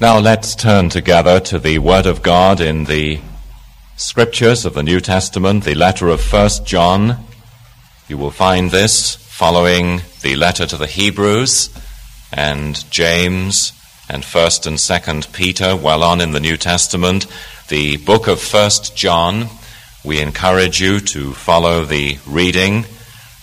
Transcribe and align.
Now 0.00 0.18
let's 0.18 0.56
turn 0.56 0.88
together 0.88 1.38
to 1.40 1.58
the 1.60 1.78
Word 1.78 2.06
of 2.06 2.22
God 2.22 2.60
in 2.60 2.84
the 2.84 3.20
Scriptures 3.96 4.64
of 4.64 4.74
the 4.74 4.82
New 4.82 5.00
Testament, 5.00 5.62
the 5.62 5.76
letter 5.76 6.08
of 6.08 6.20
First 6.20 6.66
John. 6.66 7.24
You 8.08 8.18
will 8.18 8.32
find 8.32 8.70
this 8.70 9.14
following 9.14 10.00
the 10.22 10.34
letter 10.34 10.66
to 10.66 10.76
the 10.76 10.88
Hebrews 10.88 11.70
and 12.32 12.90
James 12.90 13.72
and 14.08 14.24
1st 14.24 14.66
and 14.66 14.76
2nd 14.76 15.32
Peter, 15.32 15.76
well 15.76 16.02
on 16.02 16.20
in 16.20 16.32
the 16.32 16.40
New 16.40 16.56
Testament. 16.56 17.26
The 17.68 17.98
book 17.98 18.26
of 18.26 18.38
1st 18.38 18.96
John, 18.96 19.46
we 20.04 20.20
encourage 20.20 20.80
you 20.80 20.98
to 20.98 21.32
follow 21.32 21.84
the 21.84 22.18
reading 22.26 22.86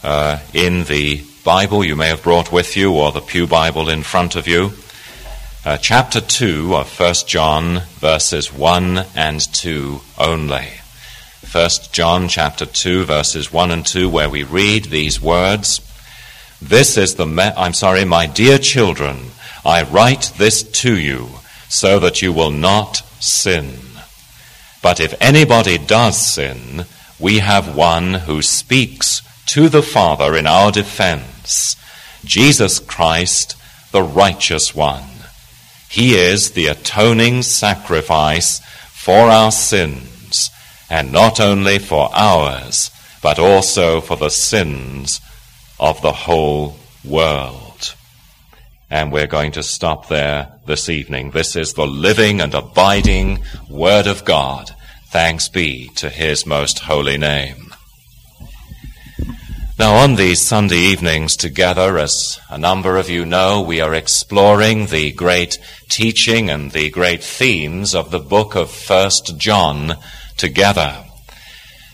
uh, 0.04 0.40
in 0.54 0.84
the 0.86 1.24
Bible 1.46 1.86
you 1.86 1.96
may 1.96 2.08
have 2.08 2.24
brought 2.24 2.52
with 2.52 2.76
you 2.76 2.94
or 2.94 3.14
the 3.14 3.22
Pew 3.22 3.48
Bible 3.48 3.88
in 3.88 4.04
front 4.04 4.36
of 4.36 4.46
you. 4.46 4.74
Uh, 5.66 5.76
chapter 5.76 6.22
2 6.22 6.74
of 6.74 7.00
1 7.00 7.14
John, 7.28 7.82
verses 8.00 8.54
1 8.54 9.04
and 9.14 9.42
2 9.54 10.00
only. 10.18 10.70
1 11.52 11.70
John 11.92 12.30
chapter 12.30 12.66
2, 12.66 13.04
verses 13.04 13.52
1 13.52 13.70
and 13.70 13.86
2, 13.86 14.10
where 14.10 14.30
we 14.30 14.44
read 14.44 14.86
these 14.86 15.22
words 15.22 15.82
This 16.62 16.98
is 16.98 17.16
the, 17.16 17.26
me- 17.26 17.52
I'm 17.58 17.74
sorry, 17.74 18.06
my 18.06 18.26
dear 18.26 18.58
children, 18.58 19.32
I 19.66 19.84
write 19.84 20.32
this 20.38 20.64
to 20.64 20.98
you 20.98 21.28
so 21.68 22.00
that 22.00 22.22
you 22.22 22.32
will 22.32 22.52
not 22.52 23.04
sin. 23.20 23.80
But 24.82 25.02
if 25.02 25.14
anybody 25.20 25.78
does 25.78 26.18
sin, 26.18 26.86
we 27.20 27.40
have 27.40 27.76
one 27.76 28.14
who 28.14 28.42
speaks 28.42 29.22
to 29.48 29.68
the 29.68 29.84
Father 29.84 30.38
in 30.38 30.48
our 30.48 30.72
defense 30.72 31.76
Jesus 32.24 32.80
Christ, 32.80 33.58
the 33.92 34.04
righteous 34.04 34.74
one. 34.74 35.09
He 35.90 36.16
is 36.16 36.52
the 36.52 36.68
atoning 36.68 37.42
sacrifice 37.42 38.60
for 38.92 39.30
our 39.30 39.52
sins, 39.52 40.52
and 40.88 41.12
not 41.12 41.40
only 41.40 41.80
for 41.80 42.10
ours, 42.14 42.92
but 43.24 43.40
also 43.40 44.00
for 44.00 44.16
the 44.16 44.30
sins 44.30 45.20
of 45.80 46.02
the 46.02 46.12
whole 46.12 46.78
world. 47.04 47.96
And 48.92 49.12
we're 49.12 49.28
going 49.28 49.52
to 49.54 49.64
stop 49.64 50.10
there 50.10 50.54
this 50.68 50.90
evening. 50.90 51.32
This 51.32 51.56
is 51.56 51.74
the 51.74 51.88
living 51.88 52.40
and 52.40 52.54
abiding 52.54 53.44
Word 53.68 54.06
of 54.06 54.26
God. 54.26 54.72
Thanks 55.08 55.50
be 55.50 55.90
to 55.96 56.10
His 56.10 56.46
most 56.46 56.80
holy 56.80 57.18
name. 57.18 57.69
Now, 59.80 59.96
on 59.96 60.16
these 60.16 60.46
Sunday 60.46 60.76
evenings 60.76 61.38
together, 61.38 61.98
as 61.98 62.38
a 62.50 62.58
number 62.58 62.98
of 62.98 63.10
you 63.10 63.24
know, 63.24 63.62
we 63.62 63.80
are 63.80 63.94
exploring 63.94 64.88
the 64.88 65.14
great 65.14 65.58
teaching 65.88 66.50
and 66.50 66.74
the 66.74 66.90
great 66.90 67.24
themes 67.24 67.96
of 67.96 68.12
the 68.12 68.20
book 68.20 68.56
of 68.56 68.70
First 68.70 69.38
John 69.38 69.96
together. 70.36 71.06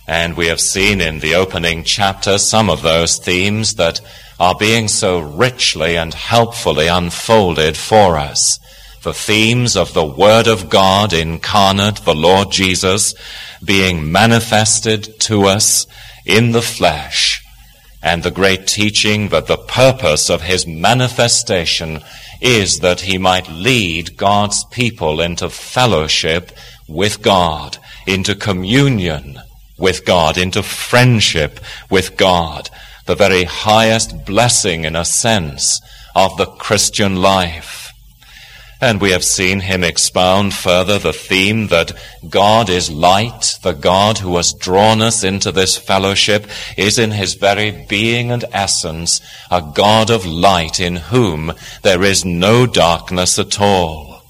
And 0.08 0.36
we 0.36 0.47
have 0.47 0.59
seen 0.59 1.00
in 1.00 1.19
the 1.19 1.36
opening 1.36 1.83
chapter 1.83 2.39
some 2.39 2.72
of 2.72 2.81
those 2.81 3.19
themes 3.19 3.75
that 3.75 4.02
are 4.39 4.55
being 4.55 4.88
so 4.88 5.20
richly 5.20 5.95
and 5.95 6.11
helpfully 6.11 6.88
unfolded 6.88 7.77
for 7.77 8.17
us. 8.17 8.58
The 9.03 9.14
themes 9.14 9.77
of 9.77 9.94
the 9.94 10.08
Word 10.08 10.47
of 10.47 10.72
God 10.72 11.14
incarnate, 11.14 11.97
the 11.97 12.16
Lord 12.16 12.49
Jesus, 12.49 13.14
being 13.64 14.11
manifested 14.11 15.20
to 15.20 15.44
us 15.44 15.86
in 16.25 16.52
the 16.52 16.64
flesh 16.64 17.45
and 18.06 18.22
the 18.22 18.30
great 18.30 18.67
teaching 18.67 19.30
that 19.30 19.48
the 19.48 19.58
purpose 19.58 20.30
of 20.30 20.44
his 20.44 20.67
manifestation 20.67 22.02
is 22.39 22.81
that 22.81 23.02
he 23.02 23.17
might 23.17 23.50
lead 23.50 24.16
God's 24.16 24.64
people 24.66 25.20
into 25.20 25.50
fellowship 25.50 26.52
with 26.88 27.23
God, 27.23 27.80
into 28.06 28.36
communion 28.36 29.39
with 29.80 30.06
God, 30.06 30.38
into 30.38 30.61
friendship 30.61 31.59
with 31.89 32.16
God, 32.16 32.70
the 33.08 33.16
very 33.16 33.45
highest 33.45 34.23
blessing 34.23 34.86
in 34.86 34.95
a 34.95 35.04
sense 35.04 35.82
of 36.16 36.37
the 36.37 36.45
Christian 36.45 37.16
life. 37.16 37.85
And 38.86 39.02
we 39.02 39.10
have 39.14 39.26
seen 39.26 39.62
him 39.62 39.84
expound 39.84 40.54
further 40.54 41.00
the 41.00 41.12
theme 41.12 41.70
that 41.70 41.92
God 42.30 42.70
is 42.70 42.92
light, 42.92 43.58
the 43.64 43.73
God 43.73 44.20
who 44.20 44.38
has 44.38 44.54
drawn 44.54 45.02
us 45.02 45.23
into 45.23 45.52
this 45.52 45.76
fellowship 45.76 46.46
is 46.78 47.00
in 47.00 47.10
his 47.10 47.34
very 47.34 47.72
being 47.90 48.32
and 48.32 48.46
essence 48.52 49.22
a 49.50 49.64
God 49.73 50.12
of 50.12 50.28
light 50.28 50.80
in 50.80 50.98
whom 50.98 51.52
there 51.82 52.04
is 52.04 52.23
no 52.23 52.68
darkness 52.68 53.40
at 53.40 53.60
all. 53.60 54.22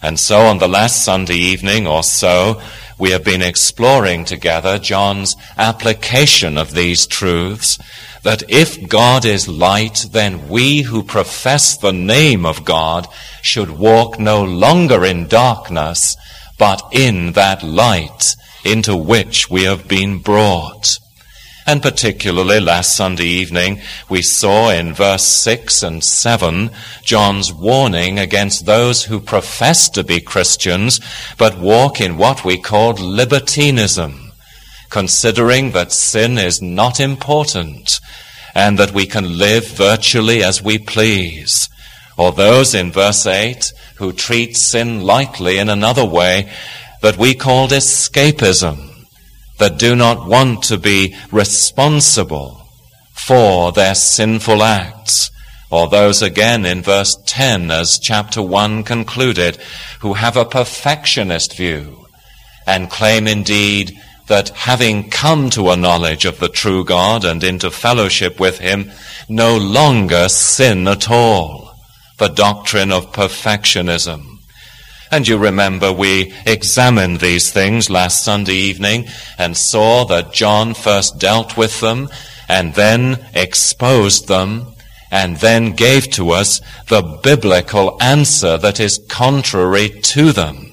And 0.00 0.18
so 0.18 0.38
on 0.38 0.56
the 0.56 0.68
last 0.68 1.04
Sunday 1.04 1.36
evening 1.36 1.86
or 1.86 2.02
so, 2.02 2.62
we 2.98 3.10
have 3.10 3.24
been 3.24 3.42
exploring 3.42 4.24
together 4.24 4.78
John's 4.78 5.36
application 5.58 6.56
of 6.56 6.72
these 6.72 7.06
truths 7.06 7.78
that 8.22 8.42
if 8.48 8.88
God 8.88 9.24
is 9.24 9.48
light, 9.48 10.06
then 10.10 10.48
we 10.48 10.82
who 10.82 11.02
profess 11.02 11.76
the 11.76 11.92
name 11.92 12.46
of 12.46 12.64
God 12.64 13.08
should 13.42 13.70
walk 13.70 14.18
no 14.18 14.44
longer 14.44 15.04
in 15.04 15.26
darkness, 15.26 16.16
but 16.58 16.82
in 16.92 17.32
that 17.32 17.62
light 17.62 18.36
into 18.64 18.96
which 18.96 19.50
we 19.50 19.64
have 19.64 19.88
been 19.88 20.18
brought. 20.18 20.98
And 21.66 21.80
particularly 21.80 22.58
last 22.58 22.96
Sunday 22.96 23.26
evening, 23.26 23.80
we 24.08 24.22
saw 24.22 24.70
in 24.70 24.92
verse 24.92 25.24
6 25.24 25.82
and 25.84 26.02
7 26.02 26.70
John's 27.02 27.52
warning 27.52 28.18
against 28.18 28.66
those 28.66 29.04
who 29.04 29.20
profess 29.20 29.88
to 29.90 30.02
be 30.02 30.20
Christians, 30.20 31.00
but 31.38 31.58
walk 31.58 32.00
in 32.00 32.16
what 32.16 32.44
we 32.44 32.58
called 32.58 32.98
libertinism, 32.98 34.31
considering 34.92 35.70
that 35.70 35.90
sin 35.90 36.36
is 36.36 36.60
not 36.60 37.00
important 37.00 37.98
and 38.54 38.78
that 38.78 38.92
we 38.92 39.06
can 39.06 39.38
live 39.38 39.66
virtually 39.66 40.44
as 40.44 40.62
we 40.62 40.76
please. 40.76 41.66
Or 42.18 42.30
those 42.30 42.74
in 42.74 42.92
verse 42.92 43.26
8 43.26 43.72
who 43.96 44.12
treat 44.12 44.54
sin 44.54 45.00
lightly 45.00 45.56
in 45.56 45.70
another 45.70 46.04
way 46.04 46.52
that 47.00 47.16
we 47.16 47.34
called 47.34 47.70
escapism 47.70 49.06
that 49.58 49.78
do 49.78 49.96
not 49.96 50.28
want 50.28 50.62
to 50.64 50.76
be 50.76 51.16
responsible 51.30 52.68
for 53.14 53.72
their 53.72 53.94
sinful 53.94 54.62
acts, 54.62 55.30
or 55.70 55.88
those 55.88 56.20
again 56.20 56.66
in 56.66 56.82
verse 56.82 57.16
10 57.24 57.70
as 57.70 57.98
chapter 57.98 58.42
1 58.42 58.82
concluded, 58.82 59.56
who 60.00 60.12
have 60.12 60.36
a 60.36 60.44
perfectionist 60.44 61.56
view 61.56 62.04
and 62.66 62.90
claim 62.90 63.26
indeed 63.26 63.98
that 64.28 64.50
having 64.50 65.10
come 65.10 65.50
to 65.50 65.70
a 65.70 65.76
knowledge 65.76 66.24
of 66.24 66.38
the 66.38 66.48
true 66.48 66.84
God 66.84 67.24
and 67.24 67.42
into 67.42 67.70
fellowship 67.70 68.38
with 68.38 68.58
Him, 68.58 68.90
no 69.28 69.56
longer 69.56 70.28
sin 70.28 70.86
at 70.88 71.10
all. 71.10 71.74
The 72.18 72.28
doctrine 72.28 72.92
of 72.92 73.12
perfectionism. 73.12 74.32
And 75.10 75.28
you 75.28 75.36
remember 75.36 75.92
we 75.92 76.32
examined 76.46 77.20
these 77.20 77.52
things 77.52 77.90
last 77.90 78.24
Sunday 78.24 78.54
evening 78.54 79.08
and 79.36 79.56
saw 79.56 80.04
that 80.06 80.32
John 80.32 80.72
first 80.72 81.18
dealt 81.18 81.56
with 81.56 81.80
them 81.80 82.08
and 82.48 82.74
then 82.74 83.18
exposed 83.34 84.28
them 84.28 84.68
and 85.10 85.36
then 85.36 85.72
gave 85.72 86.10
to 86.12 86.30
us 86.30 86.62
the 86.88 87.02
biblical 87.22 87.98
answer 88.00 88.56
that 88.56 88.80
is 88.80 89.04
contrary 89.10 89.90
to 90.00 90.32
them. 90.32 90.71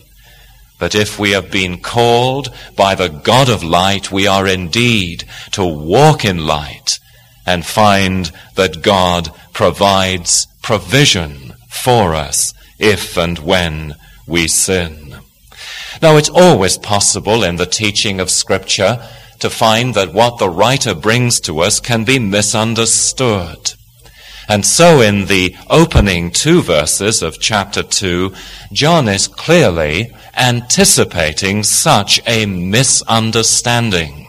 But 0.80 0.96
if 0.96 1.20
we 1.20 1.32
have 1.32 1.52
been 1.52 1.82
called 1.82 2.52
by 2.76 2.96
the 2.96 3.10
God 3.10 3.50
of 3.50 3.64
light, 3.64 4.12
we 4.12 4.26
are 4.28 4.48
indeed 4.48 5.26
to 5.52 5.66
walk 5.66 6.24
in 6.24 6.48
light 6.48 7.00
and 7.46 7.66
find 7.66 8.32
that 8.56 8.82
God 8.82 9.32
provides 9.54 10.48
provision 10.62 11.54
for 11.70 12.16
us 12.16 12.54
if 12.80 13.18
and 13.18 13.38
when 13.40 13.96
we 14.26 14.48
sin. 14.48 15.18
Now, 16.02 16.16
it's 16.16 16.30
always 16.30 16.78
possible 16.78 17.44
in 17.44 17.58
the 17.58 17.66
teaching 17.66 18.22
of 18.22 18.30
Scripture 18.30 19.06
to 19.40 19.50
find 19.50 19.94
that 19.96 20.14
what 20.14 20.38
the 20.38 20.50
writer 20.50 20.96
brings 20.96 21.42
to 21.42 21.60
us 21.60 21.80
can 21.80 22.06
be 22.06 22.20
misunderstood. 22.20 23.74
And 24.50 24.66
so 24.66 25.00
in 25.00 25.26
the 25.26 25.56
opening 25.70 26.32
two 26.32 26.64
verses 26.64 27.22
of 27.22 27.40
chapter 27.40 27.84
2, 27.84 28.34
John 28.74 29.08
is 29.08 29.28
clearly 29.28 30.12
anticipating 30.36 31.62
such 31.62 32.20
a 32.28 32.48
misunderstanding. 32.48 34.28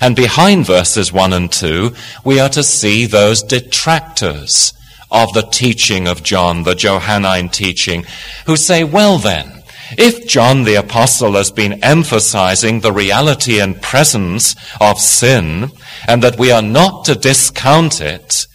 And 0.00 0.16
behind 0.16 0.64
verses 0.64 1.12
1 1.12 1.34
and 1.34 1.52
2, 1.52 1.92
we 2.24 2.40
are 2.40 2.48
to 2.48 2.62
see 2.62 3.04
those 3.04 3.42
detractors 3.42 4.72
of 5.10 5.34
the 5.34 5.42
teaching 5.42 6.08
of 6.08 6.22
John, 6.22 6.62
the 6.62 6.74
Johannine 6.74 7.50
teaching, 7.50 8.06
who 8.46 8.56
say, 8.56 8.84
well 8.84 9.18
then, 9.18 9.62
if 9.98 10.26
John 10.26 10.64
the 10.64 10.76
Apostle 10.76 11.32
has 11.32 11.50
been 11.50 11.84
emphasizing 11.84 12.80
the 12.80 12.92
reality 12.92 13.60
and 13.60 13.82
presence 13.82 14.54
of 14.80 14.98
sin, 14.98 15.72
and 16.08 16.22
that 16.22 16.38
we 16.38 16.50
are 16.50 16.62
not 16.62 17.04
to 17.06 17.14
discount 17.14 18.00
it, 18.00 18.46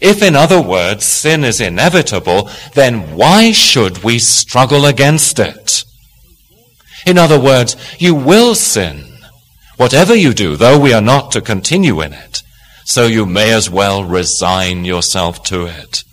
If, 0.00 0.22
in 0.22 0.34
other 0.34 0.60
words, 0.60 1.04
sin 1.04 1.44
is 1.44 1.60
inevitable, 1.60 2.48
then 2.74 3.14
why 3.16 3.52
should 3.52 4.02
we 4.02 4.18
struggle 4.18 4.86
against 4.86 5.38
it? 5.38 5.84
In 7.06 7.18
other 7.18 7.38
words, 7.38 7.76
you 7.98 8.14
will 8.14 8.54
sin. 8.54 9.04
Whatever 9.76 10.14
you 10.14 10.34
do, 10.34 10.56
though 10.56 10.78
we 10.78 10.92
are 10.92 11.00
not 11.00 11.32
to 11.32 11.40
continue 11.40 12.00
in 12.02 12.12
it, 12.12 12.42
so 12.84 13.06
you 13.06 13.24
may 13.24 13.52
as 13.52 13.70
well 13.70 14.04
resign 14.04 14.84
yourself 14.84 15.42
to 15.44 15.66
it. 15.66 16.04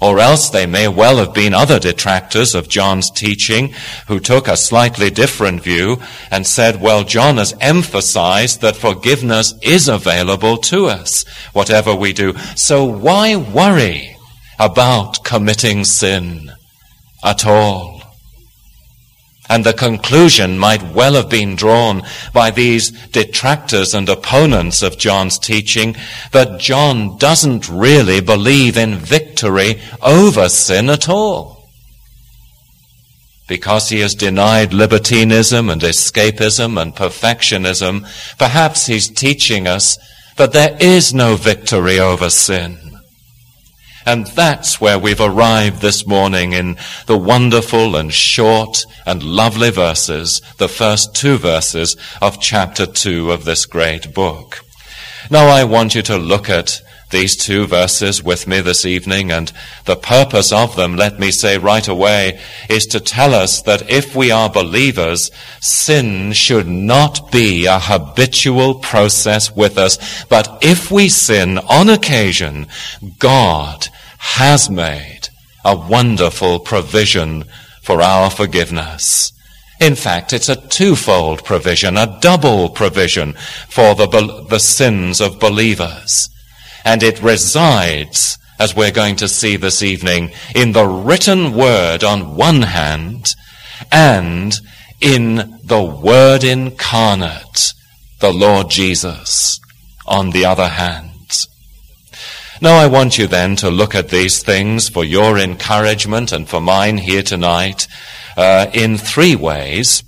Or 0.00 0.18
else 0.18 0.50
they 0.50 0.66
may 0.66 0.88
well 0.88 1.16
have 1.16 1.32
been 1.32 1.54
other 1.54 1.78
detractors 1.78 2.54
of 2.54 2.68
John's 2.68 3.10
teaching 3.10 3.74
who 4.08 4.20
took 4.20 4.46
a 4.46 4.56
slightly 4.56 5.10
different 5.10 5.62
view 5.62 5.98
and 6.30 6.46
said, 6.46 6.80
well, 6.80 7.02
John 7.02 7.38
has 7.38 7.54
emphasized 7.60 8.60
that 8.60 8.76
forgiveness 8.76 9.54
is 9.62 9.88
available 9.88 10.58
to 10.58 10.86
us, 10.86 11.24
whatever 11.52 11.94
we 11.94 12.12
do. 12.12 12.34
So 12.56 12.84
why 12.84 13.36
worry 13.36 14.16
about 14.58 15.24
committing 15.24 15.84
sin 15.84 16.52
at 17.24 17.46
all? 17.46 17.95
And 19.48 19.64
the 19.64 19.72
conclusion 19.72 20.58
might 20.58 20.82
well 20.82 21.14
have 21.14 21.30
been 21.30 21.56
drawn 21.56 22.02
by 22.32 22.50
these 22.50 22.90
detractors 23.08 23.94
and 23.94 24.08
opponents 24.08 24.82
of 24.82 24.98
John's 24.98 25.38
teaching 25.38 25.96
that 26.32 26.58
John 26.58 27.16
doesn't 27.16 27.68
really 27.68 28.20
believe 28.20 28.76
in 28.76 28.96
victory 28.96 29.80
over 30.02 30.48
sin 30.48 30.90
at 30.90 31.08
all. 31.08 31.68
Because 33.48 33.90
he 33.90 34.00
has 34.00 34.16
denied 34.16 34.72
libertinism 34.72 35.70
and 35.70 35.80
escapism 35.80 36.80
and 36.80 36.96
perfectionism, 36.96 38.04
perhaps 38.38 38.86
he's 38.86 39.08
teaching 39.08 39.68
us 39.68 39.96
that 40.36 40.52
there 40.52 40.76
is 40.80 41.14
no 41.14 41.36
victory 41.36 42.00
over 42.00 42.28
sin. 42.28 42.85
And 44.06 44.28
that's 44.28 44.80
where 44.80 45.00
we've 45.00 45.20
arrived 45.20 45.82
this 45.82 46.06
morning 46.06 46.52
in 46.52 46.76
the 47.06 47.18
wonderful 47.18 47.96
and 47.96 48.14
short 48.14 48.86
and 49.04 49.20
lovely 49.20 49.70
verses, 49.70 50.40
the 50.58 50.68
first 50.68 51.16
two 51.16 51.38
verses 51.38 51.96
of 52.22 52.40
chapter 52.40 52.86
two 52.86 53.32
of 53.32 53.44
this 53.44 53.66
great 53.66 54.14
book. 54.14 54.64
Now 55.28 55.48
I 55.48 55.64
want 55.64 55.96
you 55.96 56.02
to 56.02 56.18
look 56.18 56.48
at 56.48 56.80
these 57.10 57.36
two 57.36 57.66
verses 57.66 58.22
with 58.22 58.46
me 58.46 58.60
this 58.60 58.86
evening, 58.86 59.32
and 59.32 59.52
the 59.84 59.96
purpose 59.96 60.52
of 60.52 60.76
them, 60.76 60.96
let 60.96 61.18
me 61.18 61.32
say 61.32 61.58
right 61.58 61.86
away, 61.86 62.40
is 62.68 62.86
to 62.86 63.00
tell 63.00 63.34
us 63.34 63.62
that 63.62 63.90
if 63.90 64.14
we 64.14 64.30
are 64.30 64.50
believers, 64.50 65.30
sin 65.60 66.32
should 66.32 66.68
not 66.68 67.30
be 67.32 67.66
a 67.66 67.78
habitual 67.78 68.76
process 68.76 69.54
with 69.54 69.78
us, 69.78 70.24
but 70.24 70.58
if 70.62 70.90
we 70.90 71.08
sin 71.08 71.58
on 71.58 71.88
occasion, 71.88 72.66
God 73.18 73.88
has 74.34 74.68
made 74.68 75.28
a 75.64 75.76
wonderful 75.76 76.58
provision 76.58 77.44
for 77.82 78.02
our 78.02 78.30
forgiveness. 78.30 79.32
In 79.80 79.94
fact, 79.94 80.32
it's 80.32 80.48
a 80.48 80.68
twofold 80.68 81.44
provision, 81.44 81.96
a 81.96 82.18
double 82.20 82.68
provision 82.68 83.34
for 83.68 83.94
the, 83.94 84.06
the 84.50 84.58
sins 84.58 85.20
of 85.20 85.40
believers. 85.40 86.28
And 86.84 87.02
it 87.02 87.22
resides, 87.22 88.36
as 88.58 88.74
we're 88.74 88.90
going 88.90 89.16
to 89.16 89.28
see 89.28 89.56
this 89.56 89.82
evening, 89.82 90.32
in 90.54 90.72
the 90.72 90.86
written 90.86 91.52
word 91.52 92.04
on 92.04 92.36
one 92.36 92.62
hand 92.62 93.34
and 93.92 94.54
in 95.00 95.60
the 95.64 95.82
word 95.82 96.42
incarnate, 96.42 97.72
the 98.20 98.32
Lord 98.32 98.70
Jesus, 98.70 99.60
on 100.06 100.30
the 100.30 100.44
other 100.44 100.68
hand. 100.68 101.15
Now 102.62 102.76
I 102.76 102.86
want 102.86 103.18
you 103.18 103.26
then 103.26 103.54
to 103.56 103.70
look 103.70 103.94
at 103.94 104.08
these 104.08 104.42
things 104.42 104.88
for 104.88 105.04
your 105.04 105.36
encouragement 105.36 106.32
and 106.32 106.48
for 106.48 106.58
mine 106.58 106.96
here 106.96 107.22
tonight 107.22 107.86
uh, 108.34 108.66
in 108.72 108.96
three 108.96 109.36
ways. 109.36 110.02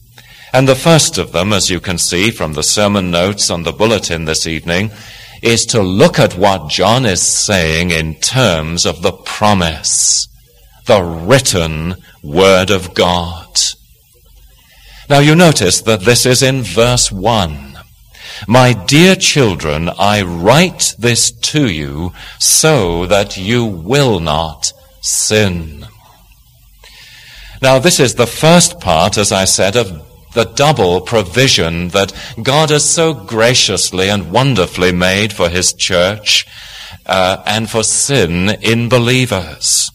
And 0.54 0.66
the 0.66 0.74
first 0.74 1.18
of 1.18 1.32
them, 1.32 1.52
as 1.52 1.68
you 1.68 1.78
can 1.78 1.98
see 1.98 2.30
from 2.30 2.54
the 2.54 2.62
sermon 2.62 3.10
notes 3.10 3.50
on 3.50 3.64
the 3.64 3.72
bulletin 3.72 4.24
this 4.24 4.46
evening, 4.46 4.90
is 5.42 5.66
to 5.66 5.82
look 5.82 6.18
at 6.18 6.38
what 6.38 6.70
John 6.70 7.04
is 7.04 7.20
saying 7.20 7.90
in 7.90 8.14
terms 8.14 8.86
of 8.86 9.02
the 9.02 9.12
promise, 9.12 10.26
the 10.86 11.02
written 11.02 11.96
Word 12.22 12.70
of 12.70 12.94
God. 12.94 13.60
Now 15.10 15.18
you 15.18 15.34
notice 15.34 15.82
that 15.82 16.00
this 16.00 16.24
is 16.24 16.42
in 16.42 16.62
verse 16.62 17.12
1. 17.12 17.67
My 18.46 18.72
dear 18.72 19.16
children, 19.16 19.90
I 19.98 20.22
write 20.22 20.94
this 20.98 21.30
to 21.30 21.68
you 21.68 22.12
so 22.38 23.06
that 23.06 23.36
you 23.36 23.64
will 23.64 24.20
not 24.20 24.72
sin. 25.00 25.86
Now, 27.60 27.78
this 27.78 27.98
is 27.98 28.14
the 28.14 28.26
first 28.26 28.78
part, 28.80 29.18
as 29.18 29.32
I 29.32 29.44
said, 29.44 29.76
of 29.76 30.06
the 30.34 30.44
double 30.44 31.00
provision 31.00 31.88
that 31.88 32.12
God 32.42 32.70
has 32.70 32.88
so 32.88 33.14
graciously 33.14 34.08
and 34.08 34.30
wonderfully 34.30 34.92
made 34.92 35.32
for 35.32 35.48
His 35.48 35.72
church 35.72 36.46
uh, 37.06 37.42
and 37.46 37.68
for 37.68 37.82
sin 37.82 38.50
in 38.60 38.88
believers. 38.88 39.90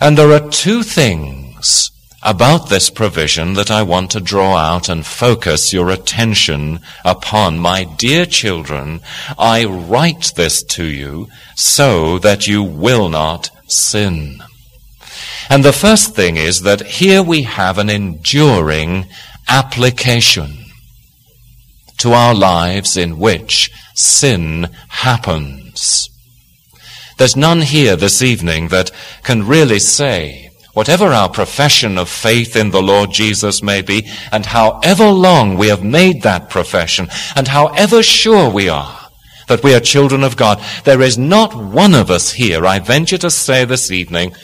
And 0.00 0.16
there 0.16 0.32
are 0.32 0.48
two 0.48 0.82
things 0.82 1.90
about 2.28 2.68
this 2.68 2.90
provision 2.90 3.54
that 3.54 3.70
I 3.70 3.82
want 3.82 4.10
to 4.10 4.20
draw 4.20 4.54
out 4.54 4.90
and 4.90 5.06
focus 5.06 5.72
your 5.72 5.88
attention 5.88 6.80
upon. 7.02 7.58
My 7.58 7.84
dear 7.84 8.26
children, 8.26 9.00
I 9.38 9.64
write 9.64 10.32
this 10.36 10.62
to 10.64 10.84
you 10.84 11.28
so 11.56 12.18
that 12.18 12.46
you 12.46 12.62
will 12.62 13.08
not 13.08 13.48
sin. 13.66 14.40
And 15.48 15.64
the 15.64 15.72
first 15.72 16.14
thing 16.14 16.36
is 16.36 16.60
that 16.62 16.82
here 16.82 17.22
we 17.22 17.44
have 17.44 17.78
an 17.78 17.88
enduring 17.88 19.06
application 19.48 20.66
to 21.96 22.12
our 22.12 22.34
lives 22.34 22.98
in 22.98 23.18
which 23.18 23.70
sin 23.94 24.68
happens. 24.88 26.10
There's 27.16 27.36
none 27.36 27.62
here 27.62 27.96
this 27.96 28.20
evening 28.20 28.68
that 28.68 28.90
can 29.22 29.46
really 29.46 29.78
say, 29.78 30.47
whatever 30.78 31.06
our 31.06 31.28
profession 31.28 31.98
of 31.98 32.08
faith 32.08 32.54
in 32.54 32.70
the 32.70 32.80
Lord 32.80 33.10
Jesus 33.10 33.64
may 33.64 33.82
be, 33.82 34.06
and 34.30 34.46
however 34.46 35.08
long 35.08 35.56
we 35.56 35.66
have 35.66 35.82
made 35.82 36.22
that 36.22 36.48
profession, 36.48 37.08
and 37.34 37.48
however 37.48 38.00
sure 38.00 38.48
we 38.48 38.68
are 38.68 39.10
that 39.48 39.64
we 39.64 39.74
are 39.74 39.80
children 39.80 40.22
of 40.22 40.36
God, 40.36 40.62
there 40.84 41.02
is 41.02 41.18
not 41.18 41.52
one 41.52 41.94
of 41.94 42.12
us 42.12 42.34
here, 42.34 42.64
I 42.64 42.78
venture 42.78 43.18
to 43.18 43.28
say 43.28 43.64
this 43.64 43.90
evening, 43.90 44.36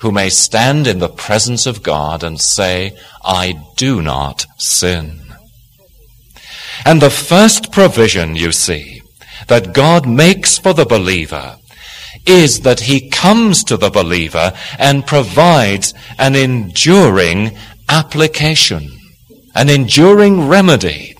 who 0.00 0.10
may 0.10 0.28
stand 0.28 0.88
in 0.88 0.98
the 0.98 1.08
presence 1.08 1.66
of 1.66 1.84
God 1.84 2.24
and 2.24 2.40
say, 2.40 2.98
I 3.22 3.54
do 3.76 4.02
not 4.02 4.46
sin. 4.56 5.20
And 6.84 7.00
the 7.00 7.10
first 7.10 7.70
provision, 7.70 8.34
you 8.34 8.50
see, 8.50 9.02
that 9.46 9.72
God 9.72 10.04
makes 10.04 10.58
for 10.58 10.72
the 10.72 10.84
believer 10.84 11.58
is 12.26 12.60
that 12.60 12.80
he 12.80 13.08
comes 13.10 13.64
to 13.64 13.76
the 13.76 13.90
believer 13.90 14.52
and 14.78 15.06
provides 15.06 15.94
an 16.18 16.34
enduring 16.34 17.56
application, 17.88 18.90
an 19.54 19.68
enduring 19.68 20.48
remedy. 20.48 21.16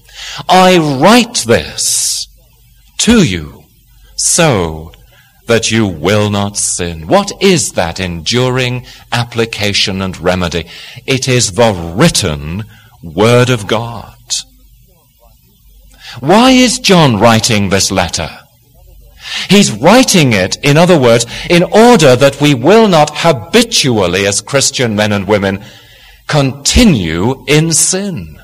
I 0.49 0.79
write 0.79 1.45
this 1.47 2.27
to 2.99 3.23
you 3.23 3.65
so 4.17 4.93
that 5.47 5.71
you 5.71 5.87
will 5.87 6.31
not 6.31 6.57
sin. 6.57 7.07
What 7.07 7.31
is 7.43 7.73
that 7.73 8.01
enduring 8.01 8.87
application 9.13 10.01
and 10.01 10.19
remedy? 10.19 10.67
It 11.07 11.29
is 11.29 11.53
the 11.53 11.73
written 11.97 12.65
Word 13.03 13.51
of 13.51 13.67
God. 13.67 14.15
Why 16.21 16.53
is 16.53 16.79
John 16.79 17.19
writing 17.19 17.69
this 17.69 17.91
letter? 17.91 18.31
He's 19.49 19.73
writing 19.73 20.33
it, 20.33 20.57
in 20.63 20.77
other 20.77 20.99
words, 20.99 21.27
in 21.49 21.63
order 21.63 22.17
that 22.17 22.41
we 22.41 22.55
will 22.55 22.89
not 22.89 23.11
habitually, 23.13 24.27
as 24.27 24.41
Christian 24.41 24.95
men 24.95 25.13
and 25.13 25.27
women, 25.27 25.65
continue 26.27 27.45
in 27.47 27.73
sin. 27.73 28.39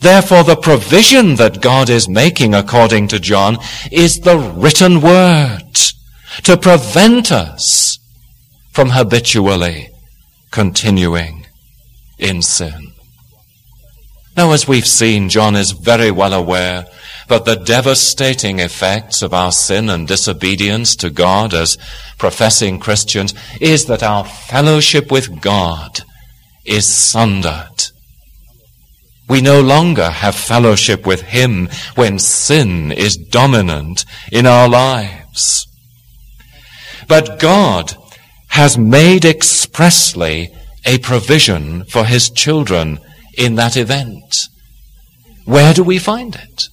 Therefore, 0.00 0.44
the 0.44 0.56
provision 0.56 1.36
that 1.36 1.62
God 1.62 1.88
is 1.88 2.08
making, 2.08 2.54
according 2.54 3.08
to 3.08 3.20
John, 3.20 3.56
is 3.90 4.20
the 4.20 4.38
written 4.38 5.00
word 5.00 5.62
to 6.42 6.56
prevent 6.56 7.32
us 7.32 7.98
from 8.72 8.90
habitually 8.90 9.88
continuing 10.50 11.46
in 12.18 12.42
sin. 12.42 12.92
Now, 14.36 14.52
as 14.52 14.68
we've 14.68 14.86
seen, 14.86 15.30
John 15.30 15.56
is 15.56 15.70
very 15.70 16.10
well 16.10 16.34
aware 16.34 16.86
but 17.28 17.44
the 17.44 17.56
devastating 17.56 18.60
effects 18.60 19.22
of 19.22 19.34
our 19.34 19.52
sin 19.52 19.90
and 19.90 20.06
disobedience 20.06 20.94
to 20.96 21.10
God 21.10 21.54
as 21.54 21.76
professing 22.18 22.78
Christians 22.78 23.34
is 23.60 23.86
that 23.86 24.02
our 24.02 24.24
fellowship 24.24 25.10
with 25.10 25.40
God 25.40 26.00
is 26.64 26.86
sundered. 26.86 27.84
We 29.28 29.40
no 29.40 29.60
longer 29.60 30.10
have 30.10 30.36
fellowship 30.36 31.06
with 31.06 31.22
Him 31.22 31.68
when 31.96 32.18
sin 32.18 32.92
is 32.92 33.16
dominant 33.16 34.04
in 34.30 34.46
our 34.46 34.68
lives. 34.68 35.66
But 37.08 37.40
God 37.40 37.96
has 38.48 38.78
made 38.78 39.24
expressly 39.24 40.50
a 40.86 40.98
provision 40.98 41.84
for 41.84 42.04
his 42.04 42.30
children 42.30 42.98
in 43.36 43.56
that 43.56 43.76
event. 43.76 44.48
Where 45.44 45.74
do 45.74 45.82
we 45.82 45.98
find 45.98 46.34
it? 46.34 46.68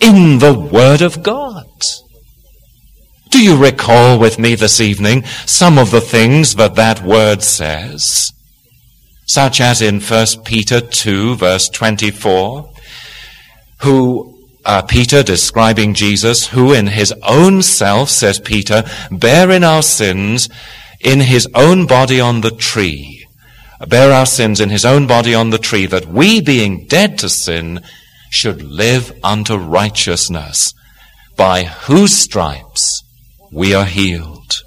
In 0.00 0.38
the 0.38 0.54
Word 0.54 1.02
of 1.02 1.22
God. 1.22 1.66
Do 3.30 3.42
you 3.42 3.56
recall 3.56 4.18
with 4.18 4.38
me 4.38 4.54
this 4.54 4.80
evening 4.80 5.24
some 5.44 5.78
of 5.78 5.90
the 5.90 6.00
things 6.00 6.54
that 6.54 6.74
that 6.76 7.02
word 7.02 7.42
says? 7.42 8.32
Such 9.26 9.60
as 9.60 9.82
in 9.82 10.00
1 10.00 10.26
Peter 10.44 10.80
2 10.80 11.34
verse 11.34 11.68
24, 11.68 12.70
who 13.82 14.36
uh, 14.64 14.82
Peter 14.82 15.22
describing 15.22 15.92
Jesus, 15.94 16.48
who 16.48 16.72
in 16.72 16.86
his 16.86 17.12
own 17.22 17.62
self, 17.62 18.08
says 18.08 18.40
Peter, 18.40 18.84
bear 19.10 19.50
in 19.50 19.64
our 19.64 19.82
sins 19.82 20.48
in 21.00 21.20
his 21.20 21.46
own 21.54 21.86
body 21.86 22.20
on 22.20 22.40
the 22.40 22.50
tree, 22.50 23.26
bear 23.86 24.12
our 24.12 24.26
sins 24.26 24.60
in 24.60 24.70
his 24.70 24.84
own 24.84 25.06
body 25.06 25.34
on 25.34 25.50
the 25.50 25.58
tree, 25.58 25.86
that 25.86 26.06
we 26.06 26.40
being 26.40 26.86
dead 26.86 27.18
to 27.18 27.28
sin 27.28 27.80
should 28.36 28.62
live 28.62 29.12
unto 29.24 29.56
righteousness, 29.56 30.74
by 31.36 31.64
whose 31.64 32.12
stripes 32.12 33.02
we 33.50 33.72
are 33.74 33.86
healed. 33.86 34.62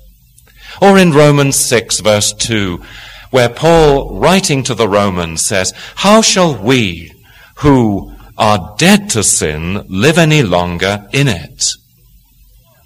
Or 0.82 0.98
in 0.98 1.12
Romans 1.12 1.56
6 1.56 2.00
verse 2.00 2.34
2, 2.34 2.82
where 3.30 3.50
Paul, 3.50 4.20
writing 4.20 4.64
to 4.64 4.74
the 4.74 4.88
Romans, 4.88 5.46
says, 5.46 5.72
How 5.96 6.22
shall 6.22 6.56
we, 6.56 7.14
who 7.58 8.16
are 8.38 8.76
dead 8.78 9.10
to 9.12 9.24
sin, 9.24 9.86
live 9.88 10.18
any 10.18 10.42
longer 10.42 11.08
in 11.12 11.28
it? 11.28 11.66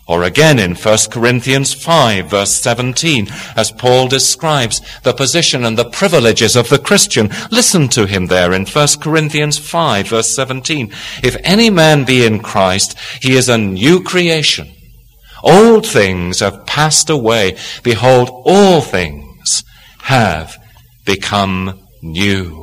Or 0.05 0.23
again 0.23 0.59
in 0.59 0.75
1 0.75 0.97
Corinthians 1.11 1.73
5 1.73 2.29
verse 2.29 2.51
17, 2.51 3.27
as 3.55 3.71
Paul 3.71 4.07
describes 4.07 4.81
the 5.03 5.13
position 5.13 5.63
and 5.63 5.77
the 5.77 5.89
privileges 5.89 6.57
of 6.57 6.69
the 6.69 6.79
Christian. 6.79 7.29
Listen 7.51 7.87
to 7.89 8.05
him 8.05 8.27
there 8.27 8.51
in 8.51 8.65
1 8.65 8.87
Corinthians 8.99 9.57
5 9.57 10.09
verse 10.09 10.35
17. 10.35 10.91
If 11.23 11.37
any 11.43 11.69
man 11.69 12.03
be 12.03 12.25
in 12.25 12.39
Christ, 12.39 12.97
he 13.21 13.35
is 13.35 13.47
a 13.47 13.57
new 13.57 14.03
creation. 14.03 14.69
Old 15.41 15.85
things 15.85 16.39
have 16.39 16.65
passed 16.65 17.09
away. 17.09 17.57
Behold, 17.83 18.29
all 18.45 18.81
things 18.81 19.63
have 19.99 20.57
become 21.05 21.87
new. 22.01 22.62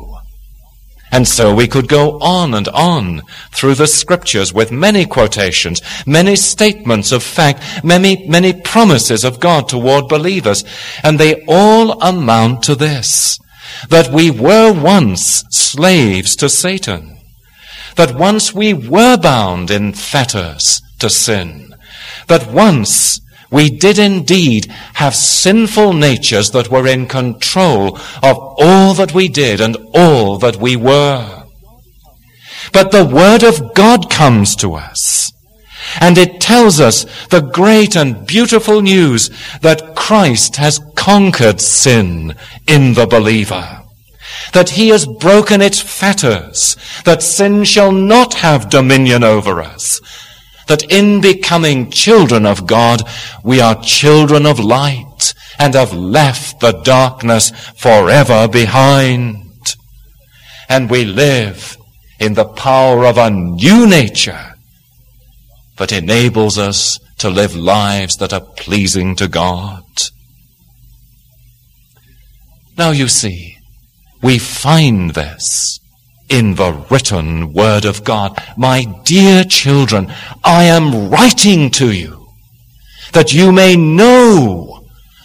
And 1.12 1.26
so 1.26 1.54
we 1.54 1.66
could 1.66 1.88
go 1.88 2.18
on 2.20 2.54
and 2.54 2.68
on 2.68 3.22
through 3.50 3.74
the 3.74 3.86
scriptures 3.86 4.52
with 4.52 4.70
many 4.70 5.06
quotations, 5.06 5.82
many 6.06 6.36
statements 6.36 7.10
of 7.10 7.22
fact, 7.22 7.84
many, 7.84 8.28
many 8.28 8.52
promises 8.52 9.24
of 9.24 9.40
God 9.40 9.68
toward 9.68 10.08
believers. 10.08 10.64
And 11.02 11.18
they 11.18 11.44
all 11.46 12.00
amount 12.00 12.62
to 12.64 12.74
this, 12.76 13.40
that 13.88 14.12
we 14.12 14.30
were 14.30 14.72
once 14.72 15.44
slaves 15.50 16.36
to 16.36 16.48
Satan, 16.48 17.18
that 17.96 18.14
once 18.14 18.54
we 18.54 18.72
were 18.72 19.16
bound 19.16 19.70
in 19.70 19.92
fetters 19.92 20.80
to 21.00 21.10
sin, 21.10 21.74
that 22.28 22.52
once 22.52 23.20
we 23.50 23.68
did 23.68 23.98
indeed 23.98 24.66
have 24.94 25.14
sinful 25.14 25.92
natures 25.92 26.52
that 26.52 26.70
were 26.70 26.86
in 26.86 27.06
control 27.06 27.96
of 28.22 28.38
all 28.58 28.94
that 28.94 29.12
we 29.12 29.28
did 29.28 29.60
and 29.60 29.76
all 29.92 30.38
that 30.38 30.56
we 30.56 30.76
were. 30.76 31.44
But 32.72 32.92
the 32.92 33.04
Word 33.04 33.42
of 33.42 33.74
God 33.74 34.08
comes 34.08 34.54
to 34.56 34.74
us. 34.74 35.32
And 36.00 36.16
it 36.16 36.40
tells 36.40 36.78
us 36.78 37.04
the 37.28 37.40
great 37.40 37.96
and 37.96 38.24
beautiful 38.26 38.80
news 38.80 39.30
that 39.62 39.96
Christ 39.96 40.56
has 40.56 40.80
conquered 40.94 41.60
sin 41.60 42.36
in 42.68 42.94
the 42.94 43.06
believer. 43.06 43.82
That 44.52 44.70
he 44.70 44.88
has 44.88 45.06
broken 45.06 45.60
its 45.60 45.80
fetters. 45.80 46.76
That 47.04 47.22
sin 47.22 47.64
shall 47.64 47.90
not 47.90 48.34
have 48.34 48.70
dominion 48.70 49.24
over 49.24 49.60
us 49.60 50.00
that 50.70 50.84
in 50.88 51.20
becoming 51.20 51.90
children 51.90 52.46
of 52.46 52.64
God, 52.64 53.02
we 53.42 53.60
are 53.60 53.82
children 53.82 54.46
of 54.46 54.60
light 54.60 55.34
and 55.58 55.74
have 55.74 55.92
left 55.92 56.60
the 56.60 56.70
darkness 56.70 57.50
forever 57.76 58.46
behind. 58.46 59.74
And 60.68 60.88
we 60.88 61.04
live 61.04 61.76
in 62.20 62.34
the 62.34 62.44
power 62.44 63.04
of 63.04 63.18
a 63.18 63.30
new 63.30 63.84
nature 63.84 64.54
that 65.78 65.90
enables 65.90 66.56
us 66.56 67.00
to 67.18 67.28
live 67.28 67.56
lives 67.56 68.18
that 68.18 68.32
are 68.32 68.46
pleasing 68.56 69.16
to 69.16 69.26
God. 69.26 69.82
Now 72.78 72.92
you 72.92 73.08
see, 73.08 73.56
we 74.22 74.38
find 74.38 75.14
this 75.14 75.80
in 76.30 76.54
the 76.54 76.72
written 76.90 77.52
word 77.52 77.84
of 77.84 78.04
God. 78.04 78.42
My 78.56 78.84
dear 79.04 79.44
children, 79.44 80.10
I 80.42 80.64
am 80.64 81.10
writing 81.10 81.70
to 81.72 81.92
you 81.92 82.28
that 83.12 83.32
you 83.34 83.52
may 83.52 83.76
know 83.76 84.84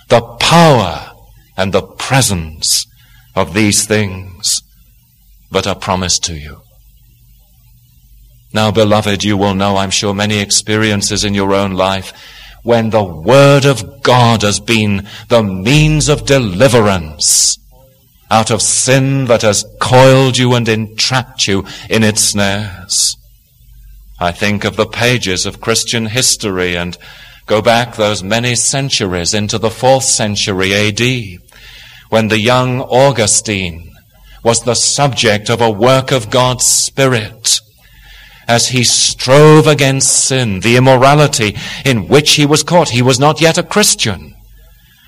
the 0.09 0.21
power 0.39 1.11
and 1.55 1.71
the 1.71 1.83
presence 1.83 2.87
of 3.35 3.53
these 3.53 3.85
things 3.85 4.61
that 5.51 5.67
are 5.67 5.75
promised 5.75 6.23
to 6.25 6.33
you. 6.33 6.61
Now, 8.53 8.71
beloved, 8.71 9.23
you 9.23 9.37
will 9.37 9.53
know, 9.53 9.77
I'm 9.77 9.91
sure, 9.91 10.13
many 10.13 10.39
experiences 10.39 11.23
in 11.23 11.33
your 11.33 11.53
own 11.53 11.73
life 11.73 12.13
when 12.63 12.89
the 12.89 13.03
Word 13.03 13.65
of 13.65 14.01
God 14.01 14.41
has 14.41 14.59
been 14.59 15.07
the 15.27 15.43
means 15.43 16.09
of 16.09 16.25
deliverance 16.25 17.59
out 18.29 18.51
of 18.51 18.61
sin 18.61 19.25
that 19.25 19.43
has 19.43 19.65
coiled 19.79 20.37
you 20.37 20.53
and 20.53 20.67
entrapped 20.67 21.47
you 21.47 21.65
in 21.89 22.03
its 22.03 22.21
snares. 22.21 23.17
I 24.19 24.31
think 24.31 24.63
of 24.63 24.77
the 24.77 24.85
pages 24.85 25.45
of 25.45 25.61
Christian 25.61 26.07
history 26.07 26.75
and 26.75 26.97
go 27.45 27.61
back 27.61 27.95
those 27.95 28.23
many 28.23 28.55
centuries 28.55 29.33
into 29.33 29.57
the 29.57 29.69
fourth 29.69 30.05
century 30.05 30.73
AD, 30.73 31.39
when 32.09 32.29
the 32.29 32.39
young 32.39 32.81
Augustine 32.81 33.91
was 34.43 34.63
the 34.63 34.75
subject 34.75 35.49
of 35.49 35.61
a 35.61 35.69
work 35.69 36.11
of 36.11 36.29
God's 36.29 36.65
Spirit 36.65 37.59
as 38.47 38.69
he 38.69 38.83
strove 38.83 39.65
against 39.65 40.25
sin, 40.25 40.59
the 40.59 40.77
immorality 40.77 41.55
in 41.83 42.07
which 42.07 42.33
he 42.35 42.45
was 42.45 42.63
caught. 42.63 42.89
He 42.89 43.01
was 43.01 43.19
not 43.19 43.41
yet 43.41 43.57
a 43.57 43.63
Christian. 43.63 44.34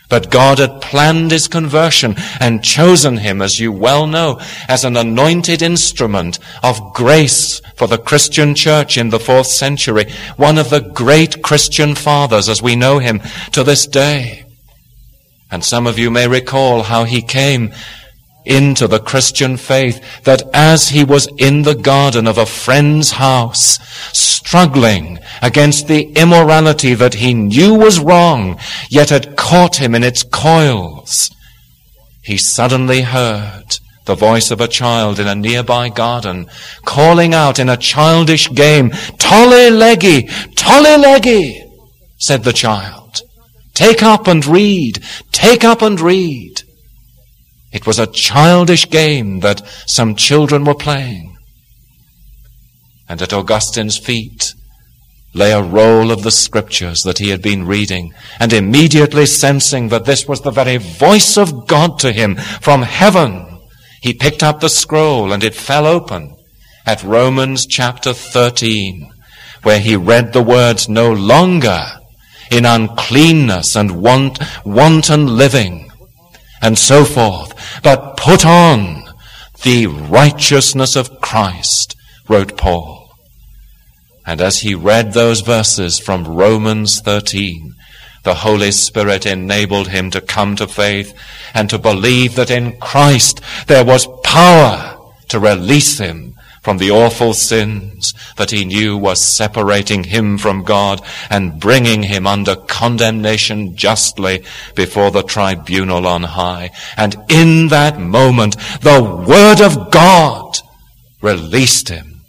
But 0.09 0.31
God 0.31 0.59
had 0.59 0.81
planned 0.81 1.31
his 1.31 1.49
conversion 1.49 2.15
and 2.39 2.63
chosen 2.63 3.17
him, 3.17 3.41
as 3.41 3.59
you 3.59 3.73
well 3.73 4.07
know, 4.07 4.39
as 4.69 4.85
an 4.85 4.95
anointed 4.95 5.61
instrument 5.61 6.39
of 6.63 6.93
grace 6.93 7.59
for 7.75 7.87
the 7.87 7.97
Christian 7.97 8.55
church 8.55 8.97
in 8.97 9.09
the 9.09 9.19
fourth 9.19 9.47
century, 9.47 10.05
one 10.37 10.57
of 10.57 10.69
the 10.69 10.79
great 10.79 11.43
Christian 11.43 11.93
fathers 11.93 12.47
as 12.47 12.61
we 12.61 12.75
know 12.75 12.99
him 12.99 13.21
to 13.51 13.63
this 13.63 13.85
day. 13.85 14.45
And 15.51 15.63
some 15.63 15.85
of 15.85 15.99
you 15.99 16.09
may 16.09 16.27
recall 16.27 16.83
how 16.83 17.03
he 17.03 17.21
came 17.21 17.73
into 18.47 18.87
the 18.87 18.99
Christian 18.99 19.57
faith 19.57 20.23
that 20.23 20.43
as 20.53 20.89
he 20.89 21.03
was 21.03 21.27
in 21.37 21.63
the 21.63 21.75
garden 21.75 22.27
of 22.27 22.37
a 22.37 22.45
friend's 22.45 23.11
house, 23.11 23.77
struggling 24.17 25.19
against 25.41 25.87
the 25.87 26.03
immorality 26.13 26.93
that 26.93 27.15
he 27.15 27.33
knew 27.33 27.73
was 27.73 27.99
wrong, 27.99 28.59
yet 28.89 29.09
had 29.09 29.35
caught 29.35 29.75
him 29.75 29.93
in 29.93 30.03
its 30.03 30.23
coils, 30.23 31.29
he 32.23 32.37
suddenly 32.37 33.01
heard 33.01 33.77
the 34.05 34.15
voice 34.15 34.51
of 34.51 34.61
a 34.61 34.67
child 34.67 35.19
in 35.19 35.27
a 35.27 35.35
nearby 35.35 35.89
garden 35.89 36.49
calling 36.85 37.33
out 37.33 37.59
in 37.59 37.69
a 37.69 37.77
childish 37.77 38.49
game, 38.51 38.89
Tolle 39.17 39.69
lege, 39.69 40.29
tolle 40.55 40.99
lege, 40.99 41.61
said 42.17 42.43
the 42.43 42.53
child. 42.53 43.21
Take 43.73 44.01
up 44.01 44.27
and 44.27 44.45
read, 44.45 45.03
take 45.31 45.63
up 45.63 45.81
and 45.81 45.99
read. 45.99 46.63
It 47.71 47.85
was 47.85 47.99
a 47.99 48.07
childish 48.07 48.89
game 48.89 49.41
that 49.41 49.67
some 49.85 50.15
children 50.15 50.63
were 50.63 50.75
playing. 50.75 51.37
And 53.09 53.21
at 53.21 53.33
Augustine's 53.33 53.97
feet 53.97 54.53
lay 55.33 55.51
a 55.51 55.61
roll 55.61 56.11
of 56.11 56.23
the 56.23 56.31
scriptures 56.31 57.03
that 57.03 57.19
he 57.19 57.29
had 57.29 57.41
been 57.41 57.67
reading, 57.67 58.13
and 58.39 58.51
immediately 58.51 59.25
sensing 59.25 59.89
that 59.89 60.05
this 60.05 60.27
was 60.27 60.41
the 60.41 60.51
very 60.51 60.77
voice 60.77 61.37
of 61.37 61.67
God 61.67 61.99
to 61.99 62.11
him 62.11 62.35
from 62.35 62.81
heaven, 62.81 63.59
he 64.01 64.13
picked 64.13 64.43
up 64.43 64.59
the 64.59 64.69
scroll 64.69 65.31
and 65.31 65.43
it 65.43 65.53
fell 65.53 65.85
open 65.85 66.35
at 66.85 67.03
Romans 67.03 67.65
chapter 67.65 68.13
13, 68.13 69.11
where 69.63 69.79
he 69.79 69.95
read 69.95 70.33
the 70.33 70.41
words, 70.41 70.87
no 70.87 71.11
longer 71.11 71.83
in 72.49 72.65
uncleanness 72.65 73.75
and 73.75 74.01
want, 74.01 74.39
wanton 74.65 75.27
living, 75.27 75.86
and 76.61 76.77
so 76.77 77.05
forth, 77.05 77.81
but 77.83 78.17
put 78.17 78.45
on 78.45 79.03
the 79.63 79.87
righteousness 79.87 80.95
of 80.95 81.21
Christ, 81.21 81.95
wrote 82.27 82.57
Paul. 82.57 83.11
And 84.25 84.41
as 84.41 84.59
he 84.59 84.75
read 84.75 85.13
those 85.13 85.41
verses 85.41 85.99
from 85.99 86.27
Romans 86.27 86.99
13, 86.99 87.75
the 88.23 88.35
Holy 88.35 88.71
Spirit 88.71 89.25
enabled 89.25 89.87
him 89.87 90.11
to 90.11 90.19
come 90.19 90.55
to 90.57 90.67
faith 90.67 91.17
and 91.53 91.69
to 91.69 91.79
believe 91.79 92.35
that 92.35 92.51
in 92.51 92.77
Christ 92.77 93.39
there 93.67 93.85
was 93.85 94.07
power 94.23 94.97
to 95.29 95.39
release 95.39 95.97
him 95.97 96.36
from 96.67 96.79
the 96.79 96.91
awful 96.91 97.33
sins 97.33 98.13
that 98.35 98.51
he 98.51 98.65
knew 98.65 98.97
were 98.97 99.15
separating 99.15 100.03
him 100.03 100.37
from 100.37 100.65
God 100.65 101.01
and 101.29 101.61
bringing 101.61 102.03
him 102.03 102.27
under 102.27 102.57
condemnation 102.57 103.77
justly 103.77 104.43
before 104.75 105.09
the 105.09 105.23
tribunal 105.23 106.05
on 106.05 106.23
high. 106.23 106.71
And 106.97 107.15
in 107.29 107.69
that 107.69 108.01
moment, 108.01 108.57
the 108.81 109.01
Word 109.01 109.61
of 109.61 109.91
God 109.91 110.57
released 111.21 111.87
him 111.87 112.19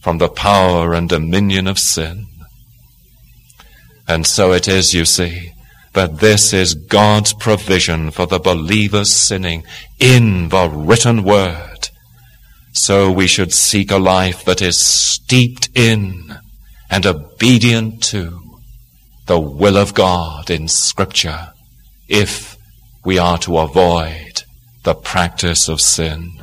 from 0.00 0.16
the 0.16 0.30
power 0.30 0.94
and 0.94 1.06
dominion 1.06 1.66
of 1.66 1.78
sin. 1.78 2.28
And 4.08 4.26
so 4.26 4.52
it 4.52 4.66
is, 4.66 4.94
you 4.94 5.04
see, 5.04 5.52
that 5.92 6.20
this 6.20 6.54
is 6.54 6.72
God's 6.72 7.34
provision 7.34 8.12
for 8.12 8.24
the 8.24 8.38
believer's 8.38 9.12
sinning 9.12 9.64
in 9.98 10.48
the 10.48 10.70
written 10.70 11.22
word 11.22 11.90
so 12.72 13.10
we 13.10 13.26
should 13.26 13.52
seek 13.52 13.90
a 13.90 13.98
life 13.98 14.44
that 14.44 14.62
is 14.62 14.78
steeped 14.78 15.68
in 15.74 16.38
and 16.90 17.06
obedient 17.06 18.02
to 18.02 18.40
the 19.26 19.38
will 19.38 19.76
of 19.76 19.94
God 19.94 20.50
in 20.50 20.68
Scripture 20.68 21.52
if 22.08 22.56
we 23.04 23.18
are 23.18 23.38
to 23.38 23.58
avoid 23.58 24.42
the 24.82 24.94
practice 24.94 25.68
of 25.68 25.80
sin. 25.80 26.42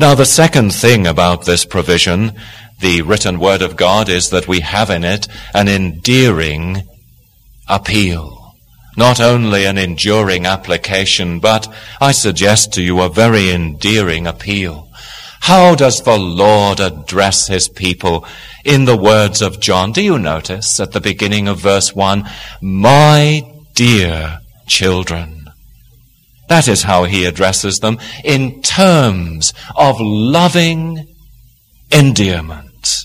Now, 0.00 0.14
the 0.14 0.24
second 0.24 0.72
thing 0.72 1.06
about 1.06 1.44
this 1.44 1.64
provision, 1.64 2.32
the 2.80 3.02
written 3.02 3.38
Word 3.38 3.62
of 3.62 3.76
God, 3.76 4.08
is 4.08 4.30
that 4.30 4.48
we 4.48 4.60
have 4.60 4.90
in 4.90 5.04
it 5.04 5.28
an 5.54 5.68
endearing 5.68 6.82
appeal 7.68 8.37
not 8.98 9.20
only 9.20 9.64
an 9.64 9.78
enduring 9.78 10.44
application, 10.44 11.38
but 11.38 11.72
I 12.00 12.10
suggest 12.10 12.72
to 12.72 12.82
you 12.82 13.00
a 13.00 13.08
very 13.08 13.48
endearing 13.48 14.26
appeal. 14.26 14.88
How 15.40 15.76
does 15.76 16.02
the 16.02 16.18
Lord 16.18 16.80
address 16.80 17.46
his 17.46 17.68
people 17.68 18.26
in 18.64 18.86
the 18.86 18.96
words 18.96 19.40
of 19.40 19.60
John? 19.60 19.92
Do 19.92 20.02
you 20.02 20.18
notice 20.18 20.80
at 20.80 20.90
the 20.90 21.00
beginning 21.00 21.46
of 21.46 21.60
verse 21.60 21.94
1, 21.94 22.28
My 22.60 23.48
dear 23.74 24.40
children? 24.66 25.48
That 26.48 26.66
is 26.66 26.82
how 26.82 27.04
he 27.04 27.24
addresses 27.24 27.78
them 27.78 27.98
in 28.24 28.62
terms 28.62 29.54
of 29.76 30.00
loving 30.00 31.06
endearment. 31.92 33.04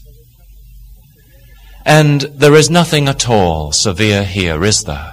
And 1.86 2.22
there 2.22 2.56
is 2.56 2.72
nothing 2.72 3.08
at 3.08 3.30
all 3.30 3.72
severe 3.74 4.24
here, 4.24 4.64
is 4.64 4.86
there? 4.86 5.13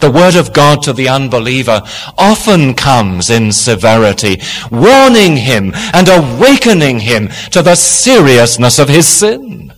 The 0.00 0.10
word 0.10 0.36
of 0.36 0.52
God 0.52 0.82
to 0.82 0.92
the 0.92 1.08
unbeliever 1.08 1.82
often 2.18 2.74
comes 2.74 3.30
in 3.30 3.52
severity, 3.52 4.40
warning 4.70 5.36
him 5.36 5.72
and 5.94 6.08
awakening 6.08 7.00
him 7.00 7.28
to 7.52 7.62
the 7.62 7.74
seriousness 7.74 8.78
of 8.78 8.88
his 8.88 9.08
sin. 9.08 9.72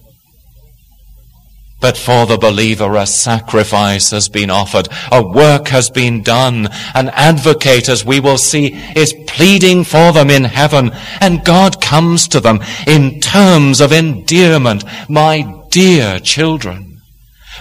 But 1.81 1.97
for 1.97 2.27
the 2.27 2.39
believer, 2.39 2.97
a 2.97 3.07
sacrifice 3.07 4.11
has 4.11 4.29
been 4.29 4.51
offered, 4.51 4.89
a 5.13 5.23
work 5.23 5.69
has 5.69 5.91
been 5.91 6.23
done, 6.25 6.69
an 6.95 7.09
advocate, 7.11 7.89
as 7.89 8.05
we 8.05 8.19
will 8.19 8.39
see, 8.39 8.75
is 8.97 9.15
pleading 9.29 9.85
for 9.85 10.13
them 10.13 10.29
in 10.29 10.43
heaven, 10.43 10.91
and 11.21 11.45
God 11.45 11.81
comes 11.81 12.27
to 12.29 12.41
them 12.41 12.59
in 12.89 13.21
terms 13.21 13.81
of 13.81 13.93
endearment, 13.93 14.83
my 15.09 15.47
dear 15.71 16.19
children, 16.19 17.01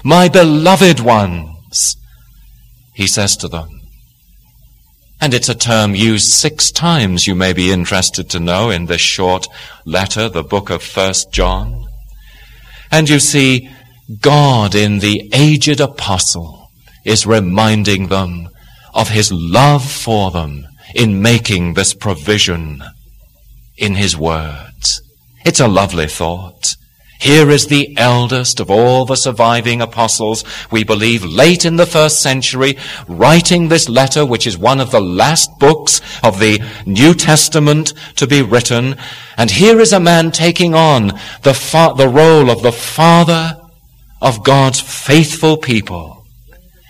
my 0.03 0.27
beloved 0.27 0.99
ones, 0.99 1.95
he 2.98 3.06
says 3.06 3.38
to 3.38 3.48
them. 3.48 3.70
And 5.22 5.32
it's 5.36 5.50
a 5.50 5.56
term 5.56 5.94
used 5.94 6.34
six 6.34 6.72
times, 6.72 7.27
you 7.27 7.36
may 7.36 7.54
be 7.54 7.72
interested 7.72 8.27
to 8.31 8.40
know, 8.40 8.72
in 8.72 8.88
this 8.88 9.01
short 9.01 9.46
letter, 9.86 10.27
the 10.29 10.42
book 10.42 10.72
of 10.72 10.81
First 10.81 11.31
John. 11.31 11.86
And 12.90 13.07
you 13.07 13.20
see, 13.20 13.70
God 14.20 14.74
in 14.74 14.98
the 14.98 15.29
aged 15.31 15.79
apostle 15.79 16.72
is 17.05 17.27
reminding 17.27 18.07
them 18.07 18.50
of 18.96 19.10
his 19.10 19.31
love 19.31 19.88
for 19.88 20.31
them 20.31 20.66
in 20.96 21.22
making 21.22 21.75
this 21.75 21.94
provision 21.94 22.81
in 23.77 23.94
his 23.94 24.18
words. 24.18 25.03
It's 25.46 25.60
a 25.60 25.68
lovely 25.68 26.07
thought. 26.07 26.74
Here 27.20 27.50
is 27.50 27.68
the 27.68 27.98
eldest 27.98 28.60
of 28.60 28.70
all 28.70 29.06
the 29.06 29.16
surviving 29.16 29.82
apostles, 29.82 30.44
we 30.70 30.84
believe 30.84 31.24
late 31.24 31.66
in 31.66 31.75
the 31.75 31.86
first 31.86 32.22
century, 32.22 32.77
writing 33.08 33.68
this 33.68 33.90
letter, 33.90 34.25
which 34.25 34.46
is 34.46 34.58
one 34.58 34.80
of 34.80 34.92
the 34.92 35.01
last 35.01 35.50
books 35.60 36.00
of 36.24 36.40
the 36.40 36.62
New 36.86 37.16
Testament 37.16 37.94
to 38.18 38.27
be 38.27 38.44
written. 38.44 38.96
And 39.36 39.50
here 39.50 39.80
is 39.80 39.94
a 39.94 40.00
man 40.00 40.32
taking 40.32 40.75
on 40.75 41.08
the, 41.42 41.56
fa- 41.56 41.94
the 41.98 42.08
role 42.08 42.51
of 42.51 42.62
the 42.62 42.72
father 42.72 43.58
of 44.22 44.44
God's 44.44 44.80
faithful 44.80 45.58
people. 45.58 46.25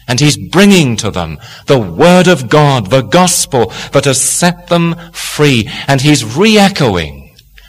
And 0.10 0.20
he's 0.20 0.38
bringing 0.38 0.96
to 0.98 1.12
them 1.12 1.38
the 1.66 1.80
word 1.80 2.28
of 2.28 2.50
God, 2.50 2.90
the 2.90 3.02
gospel 3.02 3.74
that 3.92 4.06
has 4.06 4.22
set 4.22 4.68
them 4.68 4.96
free. 5.12 5.70
And 5.88 6.00
he's 6.00 6.24
re-echoing 6.24 7.27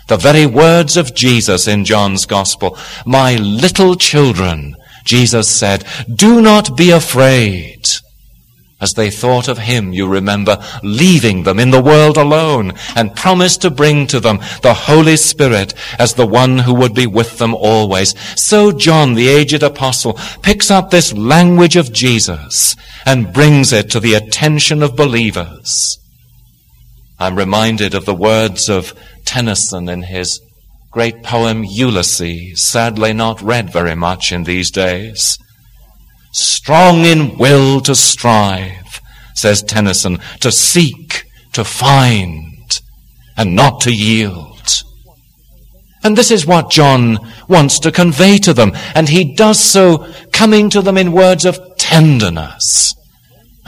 the 0.09 0.17
very 0.17 0.47
words 0.47 0.97
of 0.97 1.15
Jesus 1.15 1.69
in 1.69 1.85
John's 1.85 2.27
Gospel. 2.27 2.77
My 3.07 3.37
little 3.37 3.95
children, 3.95 4.75
Jesus 5.05 5.49
said, 5.49 5.85
do 6.13 6.41
not 6.41 6.77
be 6.77 6.91
afraid. 6.91 7.87
As 8.81 8.95
they 8.95 9.11
thought 9.11 9.49
of 9.49 9.59
him, 9.59 9.93
you 9.93 10.07
remember, 10.07 10.65
leaving 10.85 11.43
them 11.43 11.59
in 11.59 11.71
the 11.73 11.83
world 11.83 12.17
alone 12.17 12.75
and 12.95 13.17
promised 13.17 13.63
to 13.63 13.71
bring 13.71 14.07
to 14.07 14.21
them 14.21 14.39
the 14.63 14.75
Holy 14.75 15.17
Spirit 15.17 15.75
as 15.99 16.15
the 16.15 16.27
one 16.27 16.59
who 16.59 16.73
would 16.75 16.95
be 16.95 17.07
with 17.07 17.39
them 17.39 17.55
always. 17.55 18.15
So 18.41 18.71
John, 18.71 19.15
the 19.15 19.27
aged 19.29 19.65
apostle, 19.65 20.13
picks 20.43 20.71
up 20.71 20.91
this 20.91 21.13
language 21.13 21.75
of 21.75 21.93
Jesus 21.93 22.77
and 23.05 23.33
brings 23.33 23.73
it 23.73 23.91
to 23.91 24.01
the 24.01 24.15
attention 24.15 24.85
of 24.85 24.95
believers. 24.95 25.99
I'm 27.19 27.37
reminded 27.37 27.95
of 27.95 28.05
the 28.05 28.15
words 28.15 28.69
of 28.69 28.95
Tennyson 29.29 29.91
in 29.91 30.05
his 30.05 30.41
great 30.91 31.23
poem 31.23 31.63
Ulysses, 31.63 32.67
sadly 32.67 33.13
not 33.13 33.43
read 33.43 33.71
very 33.71 33.95
much 33.95 34.33
in 34.33 34.45
these 34.45 34.71
days. 34.71 35.39
Strong 36.33 37.05
in 37.05 37.37
will 37.37 37.83
to 37.83 37.95
strive, 37.95 39.03
says 39.35 39.63
Tennyson, 39.63 40.19
to 40.41 40.51
seek, 40.51 41.25
to 41.53 41.63
find, 41.63 42.81
and 43.37 43.55
not 43.55 43.83
to 43.83 43.93
yield. 43.93 44.83
And 46.03 46.17
this 46.17 46.31
is 46.31 46.47
what 46.47 46.71
John 46.71 47.19
wants 47.49 47.79
to 47.81 47.93
convey 47.93 48.39
to 48.39 48.55
them, 48.55 48.73
and 48.95 49.11
he 49.11 49.35
does 49.35 49.61
so 49.61 50.11
coming 50.33 50.71
to 50.71 50.81
them 50.81 50.97
in 50.97 51.13
words 51.13 51.45
of 51.45 51.61
tenderness 51.77 52.95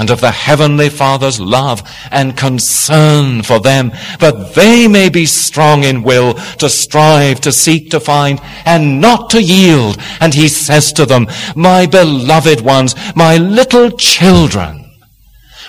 and 0.00 0.10
of 0.10 0.22
the 0.22 0.30
Heavenly 0.30 0.88
Father's 0.88 1.38
love 1.38 1.82
and 2.10 2.34
concern 2.34 3.42
for 3.42 3.60
them, 3.60 3.90
that 4.18 4.54
they 4.54 4.88
may 4.88 5.10
be 5.10 5.26
strong 5.26 5.84
in 5.84 6.02
will 6.02 6.34
to 6.56 6.70
strive, 6.70 7.42
to 7.42 7.52
seek, 7.52 7.90
to 7.90 8.00
find, 8.00 8.40
and 8.64 8.98
not 9.02 9.28
to 9.30 9.42
yield. 9.42 9.98
And 10.18 10.32
he 10.32 10.48
says 10.48 10.94
to 10.94 11.04
them, 11.04 11.26
my 11.54 11.84
beloved 11.84 12.62
ones, 12.62 12.94
my 13.14 13.36
little 13.36 13.90
children, 13.90 14.90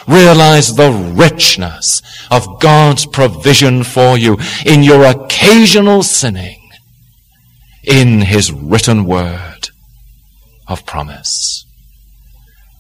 realize 0.08 0.78
the 0.78 0.92
richness 1.14 2.02
of 2.32 2.62
God's 2.62 3.06
provision 3.06 3.84
for 3.84 4.18
you 4.18 4.38
in 4.66 4.82
your 4.82 5.04
occasional 5.04 6.04
sinning 6.04 6.72
in 7.84 8.22
his 8.22 8.50
written 8.50 9.04
word 9.04 9.72
of 10.70 10.86
promise. 10.86 11.66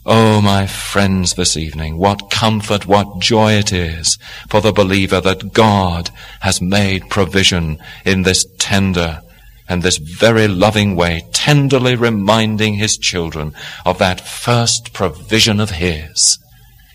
Oh, 0.03 0.41
my 0.41 0.65
friends, 0.65 1.35
this 1.35 1.55
evening, 1.55 1.99
what 1.99 2.31
comfort, 2.31 2.87
what 2.87 3.19
joy 3.19 3.53
it 3.53 3.71
is 3.71 4.17
for 4.49 4.59
the 4.59 4.71
believer 4.71 5.21
that 5.21 5.53
God 5.53 6.09
has 6.39 6.59
made 6.59 7.11
provision 7.11 7.77
in 8.03 8.23
this 8.23 8.43
tender 8.57 9.21
and 9.69 9.83
this 9.83 9.97
very 9.97 10.47
loving 10.47 10.95
way, 10.95 11.23
tenderly 11.33 11.95
reminding 11.95 12.75
his 12.75 12.97
children 12.97 13.53
of 13.85 13.99
that 13.99 14.27
first 14.27 14.91
provision 14.91 15.59
of 15.59 15.69
his 15.69 16.39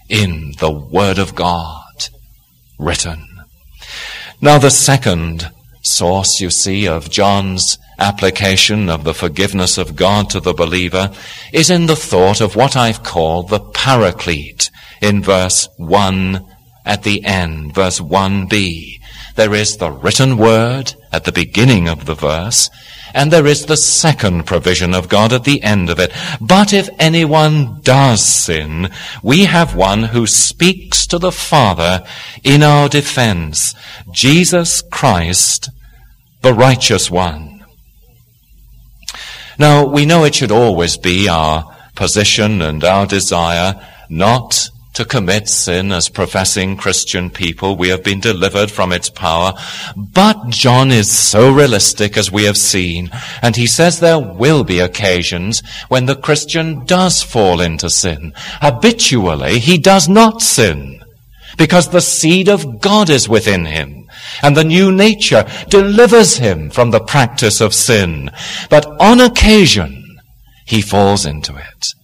in 0.08 0.54
the 0.58 0.72
Word 0.72 1.18
of 1.18 1.36
God 1.36 2.08
written. 2.76 3.24
Now 4.40 4.58
the 4.58 4.70
second 4.70 5.48
source, 5.86 6.40
you 6.40 6.50
see, 6.50 6.86
of 6.86 7.10
John's 7.10 7.78
application 7.98 8.88
of 8.88 9.04
the 9.04 9.14
forgiveness 9.14 9.78
of 9.78 9.96
God 9.96 10.28
to 10.30 10.40
the 10.40 10.52
believer 10.52 11.10
is 11.52 11.70
in 11.70 11.86
the 11.86 11.96
thought 11.96 12.40
of 12.40 12.56
what 12.56 12.76
I've 12.76 13.02
called 13.02 13.48
the 13.48 13.60
paraclete 13.60 14.70
in 15.00 15.22
verse 15.22 15.68
1 15.78 16.44
at 16.84 17.02
the 17.02 17.24
end, 17.24 17.74
verse 17.74 18.00
1b. 18.00 19.00
There 19.34 19.54
is 19.54 19.76
the 19.76 19.90
written 19.90 20.36
word 20.36 20.94
at 21.12 21.24
the 21.24 21.32
beginning 21.32 21.88
of 21.88 22.06
the 22.06 22.14
verse, 22.14 22.70
and 23.12 23.30
there 23.30 23.46
is 23.46 23.66
the 23.66 23.76
second 23.76 24.44
provision 24.44 24.94
of 24.94 25.08
God 25.08 25.32
at 25.32 25.44
the 25.44 25.62
end 25.62 25.90
of 25.90 25.98
it. 25.98 26.12
But 26.40 26.72
if 26.72 26.88
anyone 26.98 27.80
does 27.82 28.24
sin, 28.24 28.90
we 29.22 29.44
have 29.44 29.74
one 29.74 30.04
who 30.04 30.26
speaks 30.26 31.06
to 31.08 31.18
the 31.18 31.32
Father 31.32 32.04
in 32.44 32.62
our 32.62 32.88
defense, 32.88 33.74
Jesus 34.10 34.82
Christ, 34.82 35.70
the 36.46 36.54
righteous 36.54 37.10
one. 37.10 37.64
Now, 39.58 39.84
we 39.84 40.06
know 40.06 40.22
it 40.22 40.36
should 40.36 40.52
always 40.52 40.96
be 40.96 41.28
our 41.28 41.64
position 41.96 42.62
and 42.62 42.84
our 42.84 43.04
desire 43.04 43.84
not 44.08 44.70
to 44.94 45.04
commit 45.04 45.48
sin 45.48 45.90
as 45.90 46.08
professing 46.08 46.76
Christian 46.76 47.30
people. 47.30 47.76
We 47.76 47.88
have 47.88 48.04
been 48.04 48.20
delivered 48.20 48.70
from 48.70 48.92
its 48.92 49.10
power. 49.10 49.54
But 49.96 50.50
John 50.50 50.92
is 50.92 51.10
so 51.10 51.52
realistic 51.52 52.16
as 52.16 52.30
we 52.30 52.44
have 52.44 52.56
seen, 52.56 53.10
and 53.42 53.56
he 53.56 53.66
says 53.66 53.98
there 53.98 54.20
will 54.20 54.62
be 54.62 54.78
occasions 54.78 55.64
when 55.88 56.06
the 56.06 56.14
Christian 56.14 56.84
does 56.84 57.24
fall 57.24 57.60
into 57.60 57.90
sin. 57.90 58.34
Habitually, 58.36 59.58
he 59.58 59.78
does 59.78 60.08
not 60.08 60.42
sin 60.42 61.02
because 61.58 61.88
the 61.88 62.00
seed 62.00 62.48
of 62.48 62.80
God 62.80 63.10
is 63.10 63.28
within 63.28 63.64
him 63.64 63.95
and 64.42 64.56
the 64.56 64.64
new 64.64 64.92
nature 64.92 65.44
delivers 65.68 66.36
him 66.36 66.70
from 66.70 66.90
the 66.90 67.00
practice 67.00 67.60
of 67.60 67.74
sin. 67.74 68.30
But 68.70 68.86
on 69.00 69.20
occasion, 69.20 70.20
he 70.64 70.82
falls 70.82 71.24
into 71.24 71.56
it. 71.56 71.94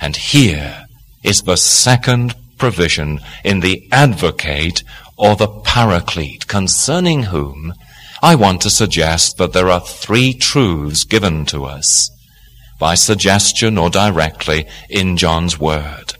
And 0.00 0.16
here 0.16 0.86
is 1.22 1.42
the 1.42 1.56
second 1.56 2.34
provision 2.58 3.20
in 3.44 3.60
the 3.60 3.88
advocate 3.92 4.82
or 5.16 5.36
the 5.36 5.48
paraclete, 5.48 6.48
concerning 6.48 7.24
whom 7.24 7.74
I 8.22 8.34
want 8.34 8.60
to 8.62 8.70
suggest 8.70 9.36
that 9.38 9.52
there 9.52 9.68
are 9.68 9.80
three 9.80 10.32
truths 10.32 11.04
given 11.04 11.44
to 11.46 11.64
us 11.64 12.10
by 12.78 12.94
suggestion 12.94 13.78
or 13.78 13.90
directly 13.90 14.66
in 14.88 15.16
John's 15.16 15.58
word. 15.58 16.14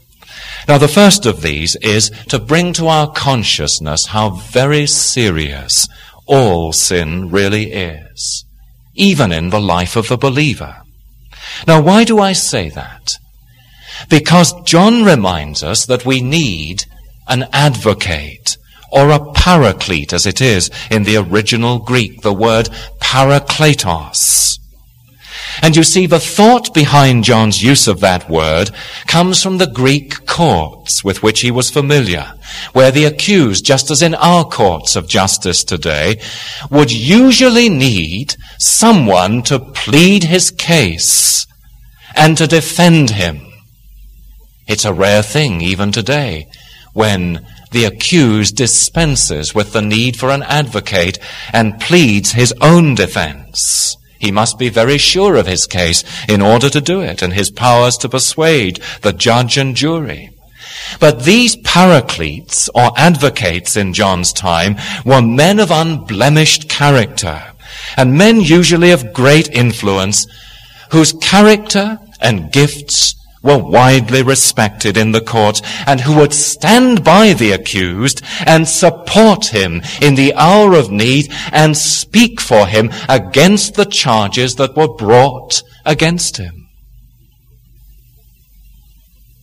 Now, 0.69 0.79
the 0.79 0.89
first 0.89 1.27
of 1.27 1.43
these 1.43 1.77
is 1.77 2.11
to 2.29 2.39
bring 2.39 2.73
to 2.75 2.87
our 2.87 3.11
consciousness 3.11 4.07
how 4.07 4.31
very 4.31 4.87
serious 4.87 5.89
all 6.27 6.73
sin 6.73 7.31
really 7.31 7.73
is, 7.73 8.45
even 8.95 9.33
in 9.33 9.51
the 9.51 9.61
life 9.61 9.97
of 9.97 10.09
the 10.09 10.17
believer. 10.17 10.77
Now, 11.67 11.81
why 11.81 12.05
do 12.05 12.21
I 12.21 12.33
say 12.33 12.69
that? 12.71 13.17
Because 14.09 14.61
John 14.63 15.05
reminds 15.05 15.63
us 15.63 15.87
that 15.87 16.07
we 16.07 16.21
need 16.21 16.85
an 17.29 17.47
advocate 17.53 18.57
or 18.91 19.11
a 19.11 19.33
paraclete 19.33 20.13
as 20.13 20.27
it 20.27 20.41
is 20.41 20.71
in 20.91 21.05
the 21.05 21.17
original 21.17 21.79
Greek, 21.79 22.21
the 22.23 22.33
word 22.33 22.69
parakletos. 23.01 24.59
And 25.61 25.77
you 25.77 25.83
see, 25.83 26.07
the 26.07 26.21
thought 26.21 26.73
behind 26.73 27.25
John's 27.25 27.63
use 27.63 27.87
of 27.87 28.01
that 28.01 28.31
word 28.31 28.71
comes 29.07 29.43
from 29.43 29.59
the 29.59 29.67
Greek 29.67 30.25
courts 30.27 31.05
with 31.05 31.23
which 31.23 31.41
he 31.41 31.51
was 31.51 31.71
familiar, 31.71 32.35
where 32.73 32.91
the 32.91 33.05
accused, 33.05 33.65
just 33.65 33.91
as 33.91 34.03
in 34.03 34.15
our 34.15 34.45
courts 34.45 34.97
of 34.97 35.09
justice 35.09 35.63
today, 35.65 36.21
would 36.71 36.91
usually 36.91 37.69
need 37.69 38.35
someone 38.59 39.43
to 39.43 39.59
plead 39.59 40.25
his 40.25 40.51
case 40.51 41.47
and 42.17 42.37
to 42.39 42.47
defend 42.47 43.11
him. 43.11 43.41
It's 44.67 44.85
a 44.85 44.95
rare 44.95 45.23
thing 45.23 45.61
even 45.61 45.93
today 45.93 46.49
when 46.93 47.47
the 47.73 47.85
accused 47.85 48.57
dispenses 48.57 49.55
with 49.55 49.73
the 49.73 49.83
need 49.83 50.17
for 50.17 50.31
an 50.31 50.43
advocate 50.43 51.19
and 51.53 51.81
pleads 51.81 52.33
his 52.33 52.55
own 52.61 52.95
defense. 52.95 53.97
He 54.23 54.31
must 54.31 54.57
be 54.57 54.69
very 54.69 54.99
sure 54.99 55.35
of 55.35 55.49
his 55.49 55.67
case 55.67 56.05
in 56.29 56.41
order 56.41 56.71
to 56.71 56.81
do 56.81 57.01
it 57.01 57.23
and 57.23 57.33
his 57.33 57.51
powers 57.51 57.99
to 57.99 58.09
persuade 58.09 58.79
the 59.01 59.13
judge 59.13 59.59
and 59.59 59.75
jury. 59.75 60.31
But 61.01 61.25
these 61.25 61.57
paracletes 61.57 62.71
or 62.73 62.93
advocates 62.97 63.77
in 63.77 63.93
John's 63.93 64.33
time 64.33 64.77
were 65.05 65.21
men 65.21 65.59
of 65.59 65.73
unblemished 65.73 66.69
character 66.69 67.43
and 67.97 68.17
men 68.17 68.41
usually 68.41 68.93
of 68.93 69.13
great 69.13 69.49
influence 69.51 70.25
whose 70.93 71.13
character 71.15 71.99
and 72.21 72.53
gifts 72.53 73.17
were 73.43 73.59
widely 73.59 74.23
respected 74.23 74.97
in 74.97 75.13
the 75.13 75.21
court 75.21 75.61
and 75.87 76.01
who 76.01 76.17
would 76.17 76.33
stand 76.33 77.05
by 77.05 77.33
the 77.33 77.53
accused 77.53 78.23
and 78.47 78.69
support 78.69 79.47
him 79.47 79.83
in 80.01 80.15
the 80.15 80.33
hour 80.35 80.75
of 80.75 80.91
need 80.91 81.33
and 81.51 81.77
speak 81.77 82.41
for 82.41 82.67
him 82.67 82.91
against 83.09 83.75
the 83.75 83.85
charges 83.85 84.57
that 84.57 84.77
were 84.77 84.95
brought 84.95 85.63
against 85.85 86.37
him. 86.37 86.69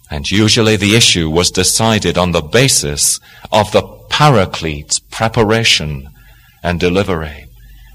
And 0.09 0.29
usually 0.31 0.75
the 0.75 0.95
issue 0.95 1.29
was 1.29 1.51
decided 1.51 2.17
on 2.17 2.31
the 2.31 2.41
basis 2.41 3.19
of 3.51 3.71
the 3.71 3.83
paraclete's 4.09 4.99
preparation 4.99 6.09
and 6.63 6.79
delivery, 6.79 7.45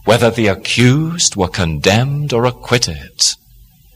whether 0.04 0.30
the 0.30 0.46
accused 0.46 1.34
were 1.34 1.48
condemned 1.48 2.32
or 2.32 2.44
acquitted 2.44 3.34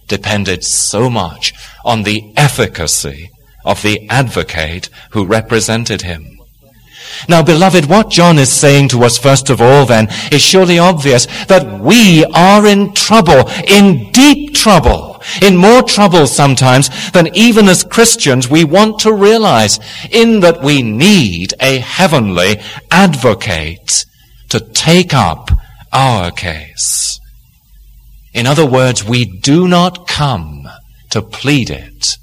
depended 0.09 0.64
so 0.64 1.09
much 1.09 1.53
on 1.85 2.03
the 2.03 2.33
efficacy 2.37 3.31
of 3.64 3.83
the 3.83 4.09
advocate 4.09 4.88
who 5.11 5.25
represented 5.25 6.03
him. 6.03 6.38
Now, 7.29 7.42
beloved, 7.42 7.87
what 7.87 8.11
John 8.11 8.38
is 8.38 8.53
saying 8.53 8.88
to 8.88 9.05
us 9.05 9.18
first 9.18 9.51
of 9.51 9.61
all 9.61 9.87
then 9.87 10.09
is 10.31 10.42
surely 10.42 10.79
obvious 10.79 11.27
that 11.47 11.81
we 11.81 12.25
are 12.35 12.66
in 12.66 12.94
trouble, 12.94 13.49
in 13.66 14.11
deep 14.12 14.55
trouble, 14.55 15.21
in 15.42 15.57
more 15.57 15.83
trouble 15.83 16.27
sometimes 16.27 17.11
than 17.11 17.35
even 17.35 17.68
as 17.68 17.85
Christians 17.85 18.49
we 18.49 18.64
want 18.64 19.01
to 19.01 19.12
realize 19.12 19.81
in 20.11 20.40
that 20.40 20.62
we 20.62 20.83
need 20.83 21.55
a 21.61 21.79
heavenly 21.79 22.61
advocate 22.90 24.05
to 24.51 24.61
take 24.61 25.12
up 25.12 25.51
our 25.92 26.31
case. 26.31 27.17
In 28.35 28.47
other 28.47 28.67
words, 28.67 29.05
we 29.05 29.25
do 29.25 29.67
not 29.67 30.07
come 30.07 30.69
to 31.11 31.23
plead 31.23 31.71
it 31.71 32.17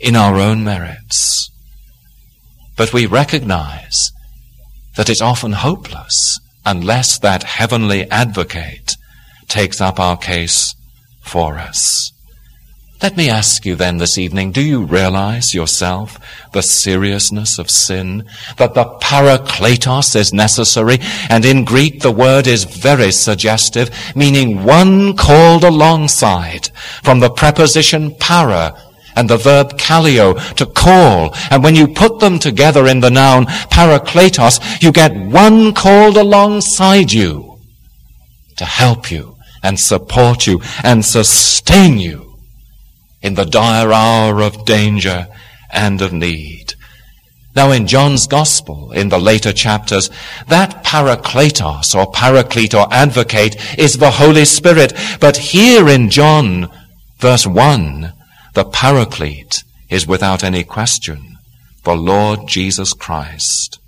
in 0.00 0.16
our 0.16 0.36
own 0.36 0.64
merits. 0.64 1.50
But 2.76 2.92
we 2.92 3.06
recognize 3.06 4.10
that 4.96 5.08
it's 5.08 5.20
often 5.20 5.52
hopeless 5.52 6.38
unless 6.64 7.18
that 7.18 7.42
heavenly 7.42 8.10
advocate 8.10 8.96
takes 9.48 9.80
up 9.80 10.00
our 10.00 10.16
case 10.16 10.74
for 11.22 11.58
us. 11.58 12.12
Let 13.02 13.16
me 13.16 13.30
ask 13.30 13.64
you 13.64 13.76
then 13.76 13.96
this 13.96 14.18
evening, 14.18 14.52
do 14.52 14.60
you 14.60 14.82
realize 14.82 15.54
yourself 15.54 16.18
the 16.52 16.60
seriousness 16.60 17.58
of 17.58 17.70
sin? 17.70 18.26
That 18.58 18.74
the 18.74 18.84
parakletos 18.84 20.14
is 20.14 20.34
necessary? 20.34 20.98
And 21.30 21.46
in 21.46 21.64
Greek 21.64 22.00
the 22.02 22.12
word 22.12 22.46
is 22.46 22.64
very 22.64 23.10
suggestive, 23.10 23.90
meaning 24.14 24.64
one 24.64 25.16
called 25.16 25.64
alongside 25.64 26.68
from 27.02 27.20
the 27.20 27.30
preposition 27.30 28.14
para 28.16 28.78
and 29.16 29.30
the 29.30 29.38
verb 29.38 29.78
kaleo 29.78 30.34
to 30.56 30.66
call. 30.66 31.34
And 31.50 31.64
when 31.64 31.76
you 31.76 31.88
put 31.88 32.20
them 32.20 32.38
together 32.38 32.86
in 32.86 33.00
the 33.00 33.10
noun 33.10 33.46
parakletos, 33.46 34.82
you 34.82 34.92
get 34.92 35.16
one 35.16 35.72
called 35.72 36.18
alongside 36.18 37.12
you 37.12 37.60
to 38.56 38.66
help 38.66 39.10
you 39.10 39.38
and 39.62 39.80
support 39.80 40.46
you 40.46 40.60
and 40.84 41.02
sustain 41.02 41.96
you 41.96 42.29
in 43.22 43.34
the 43.34 43.44
dire 43.44 43.92
hour 43.92 44.42
of 44.42 44.64
danger 44.64 45.28
and 45.70 46.00
of 46.00 46.12
need. 46.12 46.74
Now 47.54 47.72
in 47.72 47.86
John's 47.86 48.26
Gospel, 48.26 48.92
in 48.92 49.08
the 49.08 49.18
later 49.18 49.52
chapters, 49.52 50.08
that 50.48 50.84
parakletos 50.84 51.94
or 51.94 52.10
paraclete 52.10 52.74
or 52.74 52.86
advocate 52.92 53.56
is 53.78 53.98
the 53.98 54.12
Holy 54.12 54.44
Spirit. 54.44 54.92
But 55.20 55.36
here 55.36 55.88
in 55.88 56.10
John, 56.10 56.68
verse 57.18 57.46
1, 57.46 58.12
the 58.54 58.64
paraclete 58.64 59.64
is 59.88 60.06
without 60.06 60.44
any 60.44 60.62
question 60.62 61.38
the 61.82 61.96
Lord 61.96 62.46
Jesus 62.46 62.92
Christ. 62.92 63.78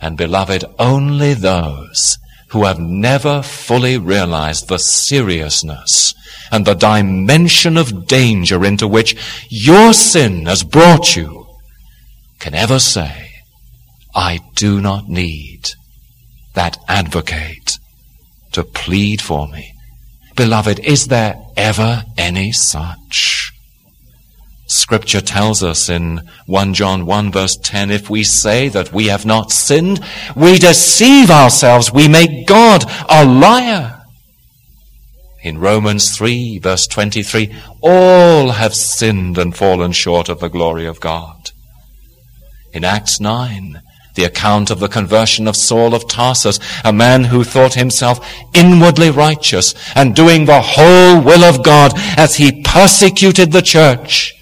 And 0.00 0.16
beloved, 0.16 0.64
only 0.78 1.34
those 1.34 2.18
who 2.50 2.64
have 2.64 2.78
never 2.78 3.42
fully 3.42 3.98
realized 3.98 4.68
the 4.68 4.78
seriousness 4.78 6.14
and 6.50 6.64
the 6.64 6.74
dimension 6.74 7.76
of 7.76 8.06
danger 8.06 8.64
into 8.64 8.88
which 8.88 9.16
your 9.48 9.92
sin 9.92 10.46
has 10.46 10.62
brought 10.62 11.16
you 11.16 11.46
can 12.38 12.54
ever 12.54 12.78
say, 12.78 13.30
I 14.14 14.40
do 14.54 14.80
not 14.80 15.08
need 15.08 15.70
that 16.54 16.78
advocate 16.88 17.78
to 18.52 18.64
plead 18.64 19.20
for 19.20 19.46
me. 19.48 19.72
Beloved, 20.36 20.78
is 20.80 21.08
there 21.08 21.36
ever 21.56 22.04
any 22.16 22.52
such? 22.52 23.52
Scripture 24.66 25.20
tells 25.20 25.62
us 25.62 25.88
in 25.88 26.20
1 26.46 26.74
John 26.74 27.06
1 27.06 27.30
verse 27.30 27.56
10, 27.56 27.90
if 27.90 28.10
we 28.10 28.24
say 28.24 28.68
that 28.68 28.92
we 28.92 29.06
have 29.06 29.24
not 29.24 29.52
sinned, 29.52 30.00
we 30.34 30.58
deceive 30.58 31.30
ourselves, 31.30 31.92
we 31.92 32.08
make 32.08 32.46
God 32.46 32.84
a 33.08 33.24
liar. 33.24 33.95
In 35.46 35.58
Romans 35.58 36.10
3 36.16 36.58
verse 36.58 36.88
23, 36.88 37.54
all 37.80 38.50
have 38.50 38.74
sinned 38.74 39.38
and 39.38 39.56
fallen 39.56 39.92
short 39.92 40.28
of 40.28 40.40
the 40.40 40.48
glory 40.48 40.86
of 40.86 40.98
God. 40.98 41.52
In 42.72 42.82
Acts 42.82 43.20
9, 43.20 43.80
the 44.16 44.24
account 44.24 44.72
of 44.72 44.80
the 44.80 44.88
conversion 44.88 45.46
of 45.46 45.54
Saul 45.54 45.94
of 45.94 46.08
Tarsus, 46.08 46.58
a 46.84 46.92
man 46.92 47.22
who 47.22 47.44
thought 47.44 47.74
himself 47.74 48.28
inwardly 48.54 49.08
righteous 49.08 49.72
and 49.94 50.16
doing 50.16 50.46
the 50.46 50.60
whole 50.60 51.20
will 51.20 51.44
of 51.44 51.62
God 51.62 51.92
as 52.18 52.34
he 52.34 52.64
persecuted 52.64 53.52
the 53.52 53.62
church. 53.62 54.34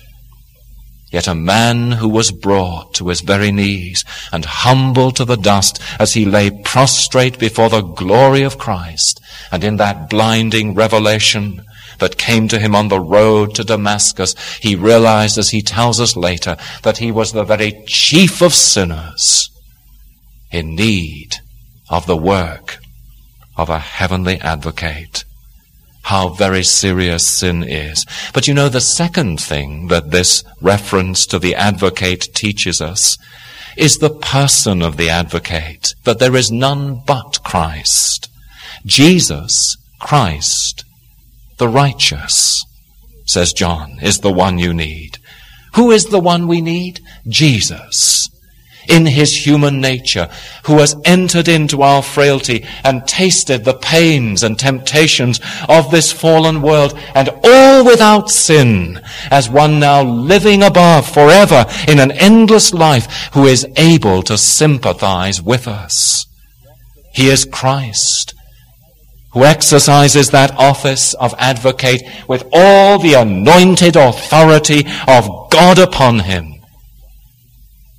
Yet 1.12 1.28
a 1.28 1.34
man 1.34 1.92
who 1.92 2.08
was 2.08 2.32
brought 2.32 2.94
to 2.94 3.08
his 3.08 3.20
very 3.20 3.52
knees 3.52 4.06
and 4.32 4.46
humbled 4.46 5.16
to 5.16 5.26
the 5.26 5.36
dust 5.36 5.82
as 6.00 6.14
he 6.14 6.24
lay 6.24 6.50
prostrate 6.50 7.38
before 7.38 7.68
the 7.68 7.82
glory 7.82 8.42
of 8.42 8.56
Christ 8.56 9.20
and 9.54 9.62
in 9.62 9.76
that 9.76 10.10
blinding 10.10 10.74
revelation 10.74 11.62
that 12.00 12.18
came 12.18 12.48
to 12.48 12.58
him 12.58 12.74
on 12.74 12.88
the 12.88 12.98
road 12.98 13.54
to 13.54 13.62
Damascus, 13.62 14.34
he 14.58 14.74
realized 14.74 15.38
as 15.38 15.50
he 15.50 15.62
tells 15.62 16.00
us 16.00 16.16
later 16.16 16.56
that 16.82 16.98
he 16.98 17.12
was 17.12 17.30
the 17.30 17.44
very 17.44 17.84
chief 17.86 18.42
of 18.42 18.52
sinners 18.52 19.48
in 20.50 20.74
need 20.74 21.36
of 21.88 22.06
the 22.06 22.16
work 22.16 22.78
of 23.56 23.70
a 23.70 23.78
heavenly 23.78 24.40
advocate. 24.40 25.24
How 26.02 26.30
very 26.30 26.64
serious 26.64 27.24
sin 27.24 27.62
is. 27.62 28.04
But 28.32 28.48
you 28.48 28.54
know, 28.54 28.68
the 28.68 28.80
second 28.80 29.40
thing 29.40 29.86
that 29.86 30.10
this 30.10 30.42
reference 30.60 31.26
to 31.26 31.38
the 31.38 31.54
advocate 31.54 32.22
teaches 32.34 32.80
us 32.80 33.16
is 33.76 33.98
the 33.98 34.10
person 34.10 34.82
of 34.82 34.96
the 34.96 35.10
advocate, 35.10 35.94
that 36.02 36.18
there 36.18 36.34
is 36.34 36.50
none 36.50 37.02
but 37.06 37.38
Christ. 37.44 38.28
Jesus, 38.84 39.76
Christ, 40.00 40.84
the 41.58 41.68
righteous, 41.68 42.64
says 43.26 43.52
John, 43.52 43.98
is 44.02 44.18
the 44.18 44.32
one 44.32 44.58
you 44.58 44.74
need. 44.74 45.18
Who 45.74 45.90
is 45.90 46.06
the 46.06 46.20
one 46.20 46.46
we 46.46 46.60
need? 46.60 47.00
Jesus 47.26 48.28
in 48.88 49.06
his 49.06 49.46
human 49.46 49.80
nature, 49.80 50.28
who 50.64 50.78
has 50.78 50.96
entered 51.04 51.48
into 51.48 51.82
our 51.82 52.02
frailty 52.02 52.64
and 52.82 53.06
tasted 53.06 53.64
the 53.64 53.74
pains 53.74 54.42
and 54.42 54.58
temptations 54.58 55.40
of 55.68 55.90
this 55.90 56.12
fallen 56.12 56.62
world, 56.62 56.98
and 57.14 57.30
all 57.44 57.84
without 57.84 58.30
sin, 58.30 59.00
as 59.30 59.48
one 59.48 59.78
now 59.78 60.02
living 60.02 60.62
above 60.62 61.08
forever 61.08 61.66
in 61.88 61.98
an 61.98 62.12
endless 62.12 62.72
life, 62.74 63.30
who 63.32 63.46
is 63.46 63.66
able 63.76 64.22
to 64.22 64.38
sympathize 64.38 65.40
with 65.40 65.66
us. 65.66 66.26
He 67.12 67.28
is 67.28 67.44
Christ, 67.44 68.33
who 69.34 69.44
exercises 69.44 70.30
that 70.30 70.56
office 70.56 71.12
of 71.14 71.34
advocate 71.38 72.02
with 72.28 72.48
all 72.52 72.98
the 72.98 73.14
anointed 73.14 73.96
authority 73.96 74.84
of 75.06 75.50
God 75.50 75.78
upon 75.78 76.20
him. 76.20 76.54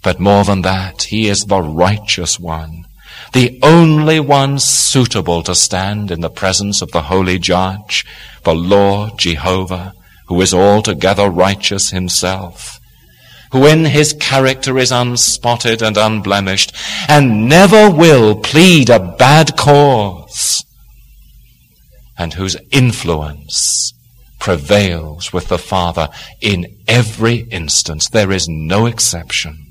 But 0.02 0.20
more 0.20 0.46
than 0.46 0.62
that, 0.62 1.04
he 1.04 1.28
is 1.28 1.46
the 1.46 1.62
righteous 1.62 2.40
one, 2.40 2.86
the 3.34 3.60
only 3.62 4.20
one 4.20 4.60
suitable 4.60 5.44
to 5.44 5.54
stand 5.56 6.10
in 6.10 6.22
the 6.22 6.30
presence 6.30 6.82
of 6.82 6.92
the 6.92 7.04
holy 7.04 7.38
judge, 7.38 8.06
the 8.44 8.56
Lord 8.56 9.20
Jehovah, 9.20 9.94
who 10.28 10.40
is 10.42 10.54
altogether 10.54 11.30
righteous 11.30 11.90
himself, 11.90 12.80
who 13.52 13.68
in 13.68 13.86
his 13.86 14.14
character 14.14 14.78
is 14.78 14.92
unspotted 14.92 15.82
and 15.82 15.98
unblemished, 15.98 16.74
and 17.10 17.50
never 17.50 17.90
will 17.90 18.36
plead 18.36 18.90
a 18.90 19.00
bad 19.00 19.58
cause, 19.58 20.64
and 22.18 22.34
whose 22.34 22.58
influence 22.72 23.94
prevails 24.40 25.34
with 25.34 25.48
the 25.48 25.58
Father 25.58 26.10
in 26.42 26.66
every 26.88 27.40
instance. 27.52 28.10
There 28.10 28.32
is 28.32 28.48
no 28.48 28.86
exception. 28.86 29.66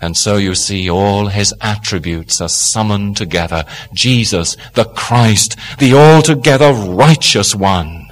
And 0.00 0.16
so 0.16 0.36
you 0.36 0.54
see 0.54 0.90
all 0.90 1.28
his 1.28 1.54
attributes 1.62 2.40
are 2.40 2.48
summoned 2.48 3.16
together. 3.16 3.64
Jesus, 3.94 4.56
the 4.74 4.84
Christ, 4.84 5.56
the 5.78 5.94
altogether 5.94 6.72
righteous 6.72 7.54
one, 7.54 8.08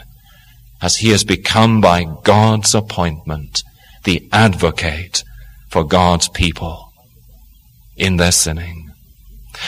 as 0.80 0.96
he 0.96 1.10
has 1.10 1.22
become 1.22 1.80
by 1.80 2.04
God's 2.24 2.74
appointment 2.74 3.62
the 4.04 4.28
advocate 4.32 5.22
for 5.68 5.84
God's 5.84 6.28
people 6.28 6.92
in 7.96 8.16
their 8.16 8.32
sinning. 8.32 8.81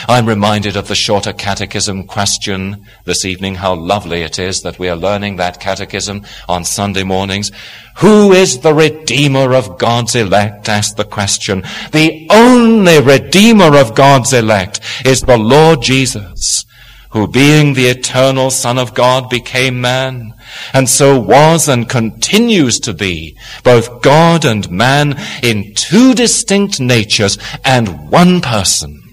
I'm 0.07 0.27
reminded 0.27 0.75
of 0.75 0.87
the 0.87 0.95
shorter 0.95 1.33
catechism 1.33 2.03
question 2.05 2.85
this 3.05 3.25
evening, 3.25 3.55
how 3.55 3.75
lovely 3.75 4.21
it 4.21 4.37
is 4.37 4.61
that 4.61 4.77
we 4.77 4.89
are 4.89 4.95
learning 4.95 5.37
that 5.37 5.59
catechism 5.59 6.25
on 6.47 6.63
Sunday 6.63 7.03
mornings. 7.03 7.51
Who 7.97 8.33
is 8.33 8.59
the 8.59 8.73
Redeemer 8.73 9.53
of 9.53 9.77
God's 9.77 10.15
elect? 10.15 10.69
asked 10.69 10.97
the 10.97 11.05
question. 11.05 11.63
The 11.91 12.27
only 12.29 13.01
Redeemer 13.01 13.77
of 13.77 13.95
God's 13.95 14.33
elect 14.33 14.81
is 15.05 15.21
the 15.21 15.37
Lord 15.37 15.81
Jesus, 15.81 16.65
who 17.11 17.27
being 17.27 17.73
the 17.73 17.87
eternal 17.87 18.51
Son 18.51 18.77
of 18.77 18.93
God 18.93 19.29
became 19.29 19.79
man, 19.79 20.33
and 20.73 20.89
so 20.89 21.19
was 21.19 21.67
and 21.67 21.89
continues 21.89 22.79
to 22.81 22.93
be 22.93 23.37
both 23.63 24.01
God 24.01 24.45
and 24.45 24.69
man 24.69 25.15
in 25.41 25.73
two 25.73 26.13
distinct 26.13 26.79
natures 26.79 27.37
and 27.63 28.11
one 28.11 28.41
person 28.41 29.04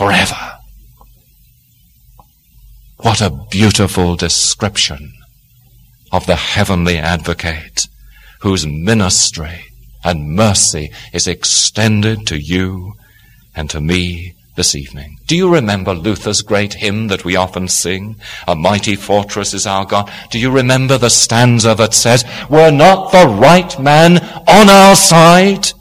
forever. 0.00 0.56
What 2.96 3.20
a 3.20 3.38
beautiful 3.50 4.16
description 4.16 5.12
of 6.10 6.24
the 6.24 6.36
heavenly 6.36 6.96
advocate 6.96 7.86
whose 8.40 8.66
ministry 8.66 9.66
and 10.02 10.34
mercy 10.34 10.90
is 11.12 11.26
extended 11.26 12.26
to 12.28 12.38
you 12.38 12.94
and 13.54 13.68
to 13.68 13.78
me 13.82 14.32
this 14.56 14.74
evening. 14.74 15.18
Do 15.26 15.36
you 15.36 15.52
remember 15.52 15.92
Luther's 15.92 16.40
great 16.40 16.72
hymn 16.72 17.08
that 17.08 17.26
we 17.26 17.36
often 17.36 17.68
sing? 17.68 18.16
A 18.48 18.56
mighty 18.56 18.96
fortress 18.96 19.52
is 19.52 19.66
our 19.66 19.84
God. 19.84 20.10
Do 20.30 20.38
you 20.38 20.50
remember 20.50 20.96
the 20.96 21.10
stanza 21.10 21.74
that 21.74 21.92
says, 21.92 22.24
Were 22.48 22.70
not 22.70 23.12
the 23.12 23.28
right 23.28 23.78
man 23.78 24.16
on 24.48 24.70
our 24.70 24.96
side? 24.96 25.72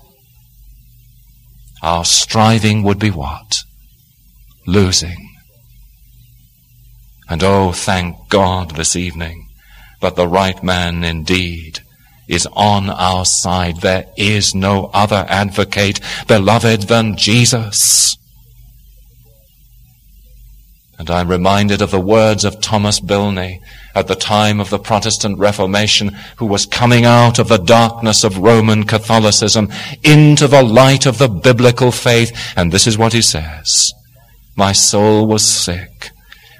Our 1.81 2.03
striving 2.03 2.83
would 2.83 2.99
be 2.99 3.11
what? 3.11 3.63
Losing. 4.71 5.29
And 7.29 7.43
oh, 7.43 7.71
thank 7.71 8.29
God 8.29 8.71
this 8.71 8.95
evening 8.95 9.47
that 10.01 10.15
the 10.15 10.27
right 10.27 10.63
man 10.63 11.03
indeed 11.03 11.81
is 12.27 12.47
on 12.53 12.89
our 12.89 13.25
side. 13.25 13.81
There 13.81 14.05
is 14.17 14.55
no 14.55 14.89
other 14.93 15.25
advocate, 15.27 15.99
beloved, 16.27 16.83
than 16.83 17.17
Jesus. 17.17 18.15
And 20.97 21.09
I'm 21.09 21.29
reminded 21.29 21.81
of 21.81 21.91
the 21.91 21.99
words 21.99 22.43
of 22.43 22.61
Thomas 22.61 22.99
Bilney 22.99 23.61
at 23.95 24.07
the 24.07 24.15
time 24.15 24.59
of 24.59 24.69
the 24.69 24.79
Protestant 24.79 25.39
Reformation, 25.39 26.09
who 26.37 26.45
was 26.45 26.65
coming 26.65 27.05
out 27.05 27.39
of 27.39 27.47
the 27.47 27.57
darkness 27.57 28.23
of 28.23 28.37
Roman 28.37 28.83
Catholicism 28.83 29.69
into 30.03 30.47
the 30.47 30.61
light 30.61 31.05
of 31.05 31.17
the 31.17 31.29
biblical 31.29 31.91
faith. 31.91 32.53
And 32.55 32.71
this 32.71 32.85
is 32.85 32.97
what 32.97 33.13
he 33.13 33.21
says. 33.21 33.93
My 34.55 34.71
soul 34.71 35.25
was 35.25 35.45
sick, 35.45 36.11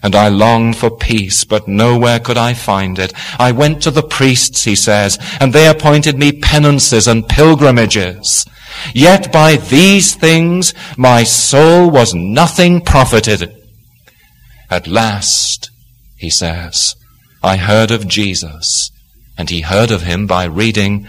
and 0.01 0.15
I 0.15 0.29
longed 0.29 0.77
for 0.77 0.89
peace, 0.89 1.43
but 1.43 1.67
nowhere 1.67 2.19
could 2.19 2.37
I 2.37 2.53
find 2.53 2.97
it. 2.97 3.13
I 3.37 3.51
went 3.51 3.83
to 3.83 3.91
the 3.91 4.03
priests, 4.03 4.63
he 4.63 4.75
says, 4.75 5.17
and 5.39 5.51
they 5.51 5.67
appointed 5.67 6.17
me 6.17 6.31
penances 6.31 7.07
and 7.07 7.27
pilgrimages. 7.27 8.45
Yet 8.93 9.31
by 9.31 9.57
these 9.57 10.15
things 10.15 10.73
my 10.97 11.23
soul 11.23 11.89
was 11.89 12.13
nothing 12.13 12.81
profited. 12.81 13.55
At 14.69 14.87
last, 14.87 15.71
he 16.17 16.29
says, 16.29 16.95
I 17.41 17.57
heard 17.57 17.91
of 17.91 18.07
Jesus, 18.07 18.91
and 19.37 19.49
he 19.49 19.61
heard 19.61 19.91
of 19.91 20.03
him 20.03 20.27
by 20.27 20.45
reading 20.45 21.07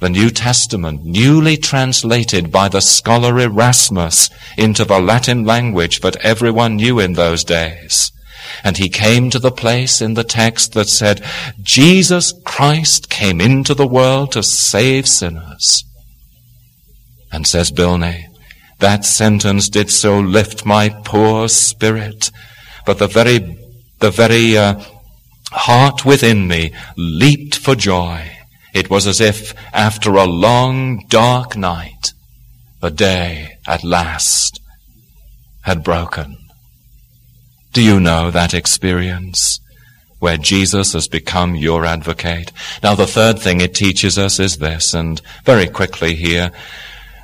the 0.00 0.08
New 0.08 0.30
Testament, 0.30 1.04
newly 1.04 1.56
translated 1.56 2.52
by 2.52 2.68
the 2.68 2.80
scholar 2.80 3.38
Erasmus 3.40 4.30
into 4.56 4.84
the 4.84 5.00
Latin 5.00 5.44
language 5.44 6.00
that 6.00 6.16
everyone 6.16 6.76
knew 6.76 7.00
in 7.00 7.14
those 7.14 7.42
days. 7.42 8.12
And 8.62 8.76
he 8.76 8.88
came 8.88 9.30
to 9.30 9.38
the 9.38 9.50
place 9.50 10.00
in 10.00 10.14
the 10.14 10.24
text 10.24 10.72
that 10.72 10.88
said, 10.88 11.24
Jesus 11.60 12.32
Christ 12.44 13.10
came 13.10 13.40
into 13.40 13.74
the 13.74 13.86
world 13.86 14.32
to 14.32 14.42
save 14.42 15.08
sinners. 15.08 15.84
And 17.32 17.46
says 17.46 17.70
Bilney, 17.70 18.26
that 18.78 19.04
sentence 19.04 19.68
did 19.68 19.90
so 19.90 20.18
lift 20.20 20.64
my 20.64 20.88
poor 21.04 21.48
spirit, 21.48 22.30
but 22.86 22.98
the 22.98 23.08
very, 23.08 23.38
the 23.98 24.10
very 24.10 24.56
uh, 24.56 24.80
heart 25.50 26.04
within 26.04 26.46
me 26.46 26.72
leaped 26.96 27.56
for 27.56 27.74
joy. 27.74 28.37
It 28.78 28.88
was 28.88 29.08
as 29.08 29.20
if 29.20 29.54
after 29.74 30.12
a 30.12 30.24
long 30.24 31.04
dark 31.08 31.56
night, 31.56 32.12
the 32.80 32.92
day 32.92 33.58
at 33.66 33.82
last 33.82 34.60
had 35.62 35.82
broken. 35.82 36.36
Do 37.72 37.82
you 37.82 37.98
know 37.98 38.30
that 38.30 38.54
experience? 38.54 39.58
Where 40.20 40.36
Jesus 40.36 40.92
has 40.92 41.08
become 41.08 41.56
your 41.56 41.84
advocate. 41.84 42.52
Now 42.80 42.94
the 42.94 43.08
third 43.08 43.40
thing 43.40 43.60
it 43.60 43.74
teaches 43.74 44.16
us 44.16 44.38
is 44.38 44.58
this, 44.58 44.94
and 44.94 45.20
very 45.44 45.66
quickly 45.66 46.14
here, 46.14 46.52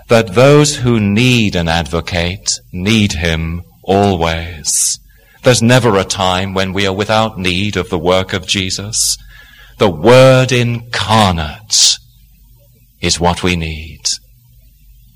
that 0.08 0.34
those 0.34 0.78
who 0.78 0.98
need 0.98 1.54
an 1.54 1.68
advocate 1.68 2.50
need 2.72 3.12
him 3.12 3.62
always. 3.84 4.98
There's 5.44 5.62
never 5.62 5.96
a 5.96 6.04
time 6.04 6.52
when 6.52 6.72
we 6.72 6.84
are 6.84 6.92
without 6.92 7.38
need 7.38 7.76
of 7.76 7.90
the 7.90 7.98
work 7.98 8.32
of 8.32 8.44
Jesus. 8.44 9.16
The 9.78 9.90
Word 9.90 10.52
incarnate 10.52 11.98
is 13.00 13.18
what 13.18 13.42
we 13.42 13.56
need. 13.56 14.02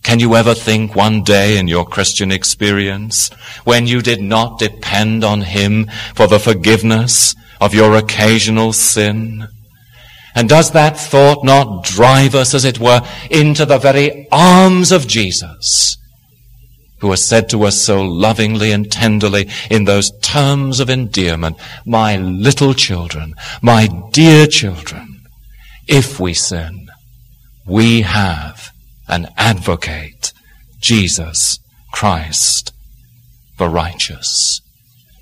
Can 0.02 0.20
you 0.20 0.34
ever 0.36 0.54
think 0.54 0.96
one 0.96 1.22
day 1.22 1.58
in 1.58 1.68
your 1.68 1.84
Christian 1.84 2.32
experience 2.32 3.28
when 3.64 3.86
you 3.86 4.00
did 4.00 4.22
not 4.22 4.58
depend 4.58 5.22
on 5.22 5.42
Him 5.42 5.90
for 6.14 6.26
the 6.26 6.40
forgiveness 6.40 7.34
of 7.60 7.74
your 7.74 7.94
occasional 7.94 8.72
sin? 8.72 9.46
And 10.34 10.48
does 10.48 10.70
that 10.70 10.98
thought 10.98 11.44
not 11.44 11.84
drive 11.84 12.34
us, 12.34 12.54
as 12.54 12.64
it 12.64 12.80
were, 12.80 13.02
into 13.30 13.66
the 13.66 13.78
very 13.78 14.26
arms 14.32 14.92
of 14.92 15.06
Jesus? 15.06 15.97
Who 17.00 17.10
has 17.10 17.26
said 17.26 17.48
to 17.48 17.64
us 17.64 17.80
so 17.80 18.02
lovingly 18.02 18.72
and 18.72 18.90
tenderly 18.90 19.48
in 19.70 19.84
those 19.84 20.10
terms 20.20 20.80
of 20.80 20.90
endearment, 20.90 21.56
my 21.86 22.16
little 22.16 22.74
children, 22.74 23.34
my 23.62 23.88
dear 24.12 24.46
children, 24.46 25.20
if 25.86 26.20
we 26.20 26.34
sin, 26.34 26.88
we 27.66 28.02
have 28.02 28.70
an 29.08 29.28
advocate, 29.36 30.32
Jesus 30.80 31.58
Christ, 31.92 32.72
the 33.58 33.68
righteous. 33.68 34.60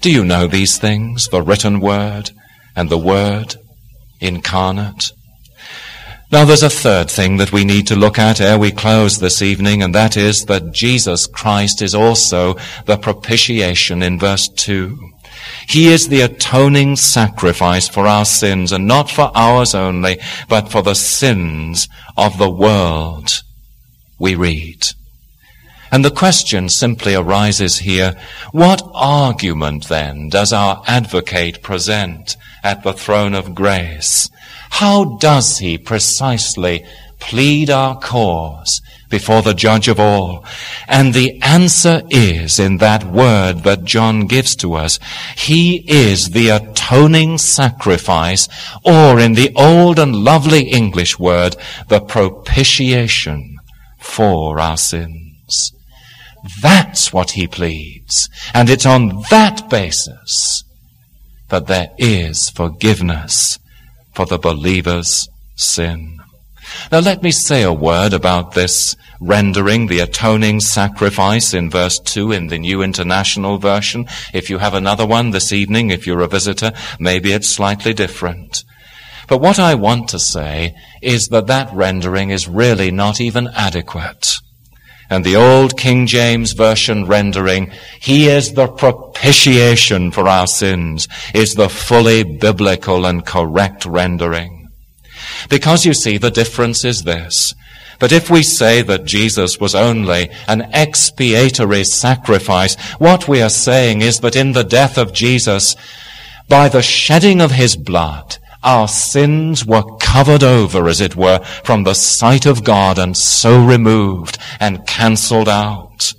Do 0.01 0.11
you 0.11 0.25
know 0.25 0.47
these 0.47 0.79
things, 0.79 1.29
the 1.29 1.43
written 1.43 1.81
word 1.81 2.31
and 2.75 2.91
the 2.91 2.99
word 2.99 3.57
incarnate? 4.21 5.13
Now 6.33 6.45
there's 6.45 6.65
a 6.65 6.71
third 6.71 7.09
thing 7.09 7.37
that 7.37 7.53
we 7.53 7.65
need 7.65 7.87
to 7.87 7.95
look 7.95 8.19
at 8.19 8.41
ere 8.41 8.59
we 8.59 8.73
close 8.73 9.21
this 9.21 9.43
evening, 9.43 9.81
and 9.81 9.95
that 9.95 10.17
is 10.17 10.47
that 10.47 10.73
Jesus 10.73 11.29
Christ 11.29 11.81
is 11.81 11.95
also 11.95 12.57
the 12.85 12.97
propitiation 12.97 14.03
in 14.03 14.19
verse 14.19 14.49
2. 14.49 14.99
He 15.69 15.87
is 15.87 16.09
the 16.09 16.23
atoning 16.23 16.97
sacrifice 16.97 17.87
for 17.87 18.09
our 18.09 18.25
sins, 18.25 18.73
and 18.73 18.89
not 18.89 19.09
for 19.09 19.31
ours 19.37 19.73
only, 19.73 20.19
but 20.49 20.69
for 20.69 20.83
the 20.83 20.97
sins 20.97 21.89
of 22.17 22.39
the 22.39 22.51
world, 22.51 23.43
we 24.19 24.35
read. 24.35 24.85
And 25.93 26.05
the 26.05 26.11
question 26.11 26.69
simply 26.69 27.15
arises 27.15 27.79
here, 27.79 28.17
what 28.51 28.83
argument 28.95 29.89
then 29.89 30.29
does 30.29 30.53
our 30.53 30.83
advocate 30.89 31.63
present 31.63 32.37
at 32.65 32.83
the 32.83 32.93
throne 32.93 33.33
of 33.35 33.55
grace? 33.55 34.29
How 34.71 35.17
does 35.19 35.59
he 35.59 35.79
precisely 35.79 36.85
plead 37.19 37.71
our 37.71 37.99
cause 37.99 38.81
before 39.09 39.43
the 39.43 39.55
judge 39.55 39.89
of 39.89 39.99
all? 39.99 40.45
And 40.87 41.15
the 41.15 41.41
answer 41.43 42.03
is 42.11 42.59
in 42.59 42.79
that 42.79 43.05
word 43.05 43.63
that 43.65 43.85
John 43.85 44.27
gives 44.27 44.55
to 44.57 44.75
us. 44.75 44.99
He 45.37 45.85
is 45.91 46.31
the 46.31 46.51
atoning 46.51 47.39
sacrifice, 47.39 48.49
or 48.85 49.19
in 49.19 49.35
the 49.35 49.53
old 49.55 49.99
and 49.99 50.15
lovely 50.15 50.63
English 50.63 51.19
word, 51.19 51.57
the 51.89 52.01
propitiation 52.01 53.57
for 53.99 54.61
our 54.61 54.77
sins. 54.77 55.73
That's 56.61 57.13
what 57.13 57.33
he 57.33 57.47
pleads. 57.47 58.29
And 58.55 58.71
it's 58.71 58.87
on 58.87 59.23
that 59.31 59.69
basis 59.69 60.65
that 61.49 61.67
there 61.67 61.91
is 61.99 62.51
forgiveness 62.51 63.59
for 64.17 64.25
the 64.25 64.39
believer's 64.39 65.29
sin. 65.57 66.19
Now 66.91 67.01
let 67.01 67.23
me 67.23 67.31
say 67.31 67.63
a 67.63 67.73
word 67.73 68.15
about 68.15 68.53
this 68.53 68.97
rendering, 69.21 69.87
the 69.87 70.01
atoning 70.01 70.61
sacrifice 70.61 71.53
in 71.53 71.71
verse 71.71 71.99
2 72.01 72.33
in 72.33 72.47
the 72.47 72.59
New 72.59 72.83
International 72.83 73.59
Version. 73.59 74.07
If 74.33 74.49
you 74.49 74.59
have 74.59 74.73
another 74.73 75.07
one 75.07 75.31
this 75.31 75.53
evening, 75.53 75.91
if 75.91 76.07
you're 76.07 76.23
a 76.23 76.29
visitor, 76.29 76.73
maybe 76.99 77.33
it's 77.33 77.49
slightly 77.49 77.93
different. 77.93 78.65
But 79.29 79.43
what 79.43 79.59
I 79.59 79.75
want 79.75 80.09
to 80.09 80.19
say 80.19 80.75
is 81.03 81.29
that 81.29 81.47
that 81.49 81.73
rendering 81.75 82.31
is 82.31 82.49
really 82.49 82.91
not 82.91 83.21
even 83.21 83.49
adequate. 83.49 84.37
And 85.09 85.25
the 85.25 85.37
old 85.37 85.79
King 85.79 86.07
James 86.07 86.53
Version 86.53 87.07
rendering, 87.07 87.71
He 88.01 88.29
is 88.29 88.55
the 88.55 88.67
propitiation 88.67 90.11
for 90.11 90.29
our 90.29 90.47
sins, 90.47 91.07
is 91.33 91.55
the 91.55 91.69
fully 91.69 92.25
biblical 92.25 93.07
and 93.07 93.25
correct 93.25 93.87
rendering. 93.87 94.69
Because 95.49 95.87
you 95.87 95.95
see, 95.95 96.19
the 96.19 96.31
difference 96.31 96.85
is 96.85 97.05
this. 97.05 97.55
But 97.99 98.13
if 98.13 98.29
we 98.31 98.43
say 98.43 98.83
that 98.83 99.07
Jesus 99.07 99.59
was 99.59 99.75
only 99.75 100.29
an 100.49 100.63
expiatory 100.73 101.85
sacrifice, 101.85 102.75
what 102.99 103.27
we 103.27 103.41
are 103.41 103.51
saying 103.51 104.03
is 104.03 104.21
that 104.21 104.37
in 104.37 104.53
the 104.53 104.65
death 104.65 104.99
of 104.99 105.15
Jesus, 105.15 105.77
by 106.49 106.69
the 106.69 106.83
shedding 106.83 107.41
of 107.41 107.53
his 107.53 107.77
blood, 107.77 108.39
our 108.67 108.89
sins 108.89 109.65
were 109.65 109.97
covered 109.99 110.43
over, 110.43 110.89
as 110.89 111.01
it 111.01 111.17
were, 111.17 111.39
from 111.65 111.85
the 111.85 111.95
sight 111.95 112.45
of 112.45 112.65
God 112.65 112.99
and 112.99 113.17
so 113.17 113.65
removed 113.65 114.37
and 114.61 114.87
cancelled 114.87 115.49
out. 115.49 116.13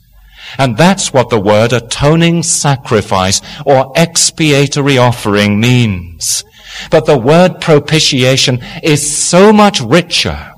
And 0.57 0.77
that's 0.77 1.13
what 1.13 1.29
the 1.29 1.39
word 1.39 1.73
atoning 1.73 2.43
sacrifice 2.43 3.41
or 3.65 3.91
expiatory 3.95 4.97
offering 4.97 5.59
means. 5.59 6.43
But 6.89 7.05
the 7.05 7.17
word 7.17 7.59
propitiation 7.59 8.61
is 8.81 9.17
so 9.17 9.51
much 9.51 9.81
richer 9.81 10.53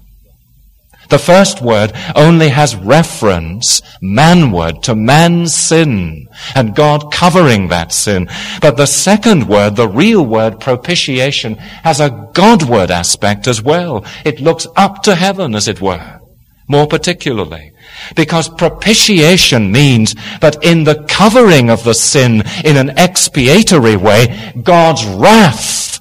the 1.09 1.19
first 1.19 1.61
word 1.61 1.93
only 2.15 2.49
has 2.49 2.75
reference, 2.75 3.81
manward, 4.01 4.83
to 4.83 4.95
man's 4.95 5.55
sin 5.55 6.27
and 6.55 6.75
God 6.75 7.11
covering 7.11 7.67
that 7.67 7.91
sin. 7.91 8.29
But 8.61 8.77
the 8.77 8.85
second 8.85 9.47
word, 9.47 9.75
the 9.75 9.87
real 9.87 10.25
word 10.25 10.59
propitiation, 10.59 11.55
has 11.55 11.99
a 11.99 12.29
Godward 12.33 12.91
aspect 12.91 13.47
as 13.47 13.61
well. 13.61 14.05
It 14.23 14.39
looks 14.39 14.67
up 14.75 15.03
to 15.03 15.15
heaven, 15.15 15.55
as 15.55 15.67
it 15.67 15.81
were, 15.81 16.19
more 16.67 16.87
particularly. 16.87 17.73
Because 18.15 18.47
propitiation 18.47 19.71
means 19.71 20.15
that 20.41 20.63
in 20.63 20.83
the 20.83 21.03
covering 21.09 21.69
of 21.69 21.83
the 21.83 21.93
sin 21.93 22.43
in 22.63 22.77
an 22.77 22.97
expiatory 22.97 23.97
way, 23.97 24.53
God's 24.61 25.05
wrath 25.05 25.99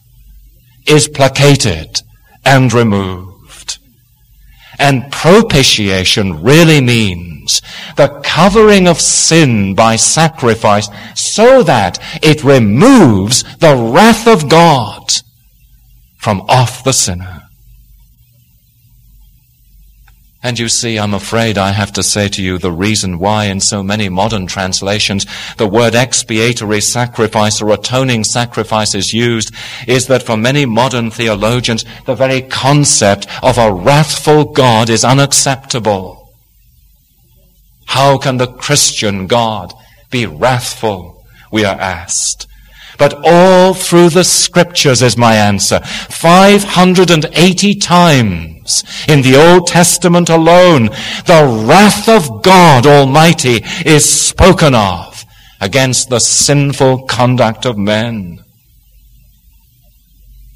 is 0.86 1.08
placated 1.08 2.02
and 2.44 2.72
removed. 2.72 3.27
And 4.78 5.10
propitiation 5.10 6.42
really 6.42 6.80
means 6.80 7.60
the 7.96 8.20
covering 8.24 8.86
of 8.86 9.00
sin 9.00 9.74
by 9.74 9.96
sacrifice 9.96 10.88
so 11.14 11.62
that 11.64 11.98
it 12.22 12.44
removes 12.44 13.42
the 13.58 13.74
wrath 13.74 14.28
of 14.28 14.48
God 14.48 15.12
from 16.18 16.42
off 16.42 16.84
the 16.84 16.92
sinner. 16.92 17.37
And 20.40 20.56
you 20.56 20.68
see, 20.68 20.98
I'm 20.98 21.14
afraid 21.14 21.58
I 21.58 21.72
have 21.72 21.92
to 21.94 22.02
say 22.02 22.28
to 22.28 22.42
you 22.42 22.58
the 22.58 22.70
reason 22.70 23.18
why 23.18 23.46
in 23.46 23.58
so 23.60 23.82
many 23.82 24.08
modern 24.08 24.46
translations 24.46 25.26
the 25.56 25.66
word 25.66 25.96
expiatory 25.96 26.80
sacrifice 26.80 27.60
or 27.60 27.72
atoning 27.72 28.22
sacrifice 28.22 28.94
is 28.94 29.12
used 29.12 29.52
is 29.88 30.06
that 30.06 30.22
for 30.22 30.36
many 30.36 30.64
modern 30.64 31.10
theologians 31.10 31.84
the 32.06 32.14
very 32.14 32.42
concept 32.42 33.26
of 33.42 33.58
a 33.58 33.72
wrathful 33.72 34.44
God 34.44 34.88
is 34.90 35.04
unacceptable. 35.04 36.32
How 37.86 38.16
can 38.16 38.36
the 38.36 38.46
Christian 38.46 39.26
God 39.26 39.74
be 40.08 40.24
wrathful? 40.24 41.24
We 41.50 41.64
are 41.64 41.80
asked. 41.80 42.46
But 42.96 43.20
all 43.24 43.74
through 43.74 44.10
the 44.10 44.24
scriptures 44.24 45.02
is 45.02 45.16
my 45.16 45.34
answer. 45.34 45.80
580 45.80 47.74
times 47.76 48.57
in 49.08 49.22
the 49.22 49.36
Old 49.36 49.66
Testament 49.66 50.28
alone, 50.28 50.86
the 51.26 51.64
wrath 51.66 52.08
of 52.08 52.42
God 52.42 52.86
Almighty 52.86 53.60
is 53.84 54.04
spoken 54.04 54.74
of 54.74 55.24
against 55.60 56.08
the 56.08 56.20
sinful 56.20 57.06
conduct 57.06 57.66
of 57.66 57.76
men. 57.76 58.44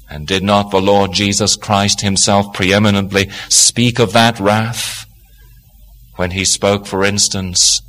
And 0.09 0.27
did 0.27 0.43
not 0.43 0.69
the 0.69 0.81
Lord 0.81 1.11
Jesus 1.11 1.55
Christ 1.55 2.01
himself 2.01 2.53
preeminently 2.53 3.29
speak 3.49 3.99
of 3.99 4.13
that 4.13 4.39
wrath 4.39 5.05
when 6.15 6.31
he 6.31 6.45
spoke, 6.45 6.85
for 6.85 7.03
instance, 7.03 7.81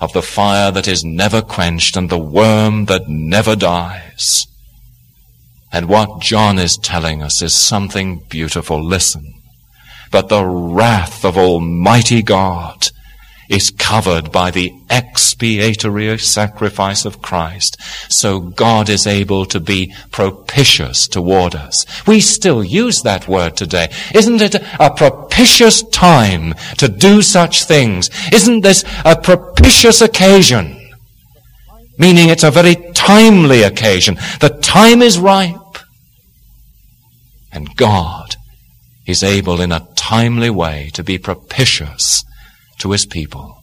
of 0.00 0.12
the 0.12 0.22
fire 0.22 0.70
that 0.70 0.88
is 0.88 1.04
never 1.04 1.42
quenched 1.42 1.96
and 1.96 2.08
the 2.08 2.18
worm 2.18 2.86
that 2.86 3.08
never 3.08 3.56
dies. 3.56 4.46
And 5.72 5.88
what 5.88 6.20
John 6.20 6.58
is 6.58 6.76
telling 6.76 7.22
us 7.22 7.40
is 7.40 7.56
something 7.56 8.24
beautiful. 8.28 8.82
Listen. 8.82 9.41
But 10.12 10.28
the 10.28 10.44
wrath 10.44 11.24
of 11.24 11.38
Almighty 11.38 12.22
God 12.22 12.88
is 13.48 13.70
covered 13.70 14.30
by 14.30 14.50
the 14.50 14.72
expiatory 14.88 16.16
sacrifice 16.18 17.04
of 17.04 17.20
Christ. 17.20 17.76
So 18.10 18.38
God 18.40 18.88
is 18.88 19.06
able 19.06 19.46
to 19.46 19.58
be 19.58 19.94
propitious 20.10 21.08
toward 21.08 21.54
us. 21.54 21.84
We 22.06 22.20
still 22.20 22.62
use 22.62 23.02
that 23.02 23.26
word 23.26 23.56
today. 23.56 23.90
Isn't 24.14 24.40
it 24.40 24.54
a 24.78 24.90
propitious 24.90 25.82
time 25.82 26.54
to 26.76 26.88
do 26.88 27.22
such 27.22 27.64
things? 27.64 28.10
Isn't 28.32 28.60
this 28.60 28.84
a 29.04 29.16
propitious 29.16 30.00
occasion? 30.00 30.78
Meaning 31.98 32.28
it's 32.28 32.44
a 32.44 32.50
very 32.50 32.76
timely 32.94 33.62
occasion. 33.62 34.16
The 34.40 34.58
time 34.62 35.02
is 35.02 35.18
ripe. 35.18 35.58
And 37.50 37.74
God 37.76 38.36
is 39.12 39.22
able 39.22 39.60
in 39.60 39.70
a 39.70 39.86
timely 39.94 40.50
way 40.50 40.90
to 40.94 41.04
be 41.04 41.18
propitious 41.18 42.24
to 42.78 42.90
his 42.90 43.06
people 43.06 43.62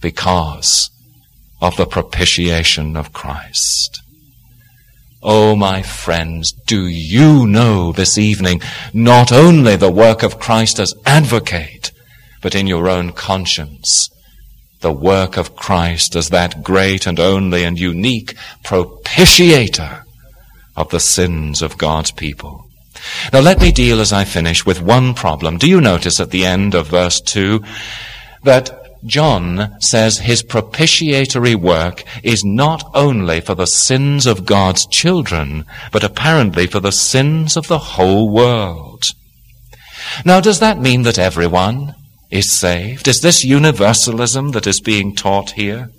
because 0.00 0.90
of 1.60 1.76
the 1.76 1.86
propitiation 1.86 2.96
of 2.96 3.12
Christ. 3.12 4.00
Oh, 5.22 5.54
my 5.54 5.82
friends, 5.82 6.52
do 6.52 6.86
you 6.86 7.46
know 7.46 7.92
this 7.92 8.16
evening 8.16 8.60
not 8.94 9.32
only 9.32 9.76
the 9.76 9.90
work 9.90 10.22
of 10.22 10.40
Christ 10.40 10.78
as 10.78 10.94
advocate, 11.04 11.92
but 12.40 12.54
in 12.54 12.66
your 12.66 12.88
own 12.88 13.12
conscience, 13.12 14.08
the 14.80 14.92
work 14.92 15.36
of 15.36 15.56
Christ 15.56 16.16
as 16.16 16.30
that 16.30 16.62
great 16.62 17.06
and 17.06 17.20
only 17.20 17.64
and 17.64 17.78
unique 17.78 18.34
propitiator 18.64 20.04
of 20.74 20.88
the 20.90 21.00
sins 21.00 21.60
of 21.60 21.76
God's 21.76 22.12
people. 22.12 22.65
Now 23.32 23.40
let 23.40 23.60
me 23.60 23.72
deal 23.72 24.00
as 24.00 24.12
I 24.12 24.24
finish 24.24 24.64
with 24.64 24.82
one 24.82 25.14
problem. 25.14 25.58
Do 25.58 25.68
you 25.68 25.80
notice 25.80 26.20
at 26.20 26.30
the 26.30 26.44
end 26.44 26.74
of 26.74 26.88
verse 26.88 27.20
2 27.20 27.62
that 28.44 28.70
John 29.04 29.76
says 29.80 30.18
his 30.18 30.42
propitiatory 30.42 31.54
work 31.54 32.02
is 32.22 32.44
not 32.44 32.90
only 32.94 33.40
for 33.40 33.54
the 33.54 33.66
sins 33.66 34.26
of 34.26 34.46
God's 34.46 34.86
children, 34.86 35.64
but 35.92 36.02
apparently 36.02 36.66
for 36.66 36.80
the 36.80 36.92
sins 36.92 37.56
of 37.56 37.68
the 37.68 37.78
whole 37.78 38.30
world. 38.30 39.04
Now, 40.24 40.40
does 40.40 40.60
that 40.60 40.78
mean 40.78 41.02
that 41.02 41.18
everyone 41.18 41.94
is 42.30 42.52
saved? 42.52 43.06
Is 43.06 43.20
this 43.20 43.44
universalism 43.44 44.52
that 44.52 44.66
is 44.66 44.80
being 44.80 45.14
taught 45.14 45.52
here? 45.52 45.90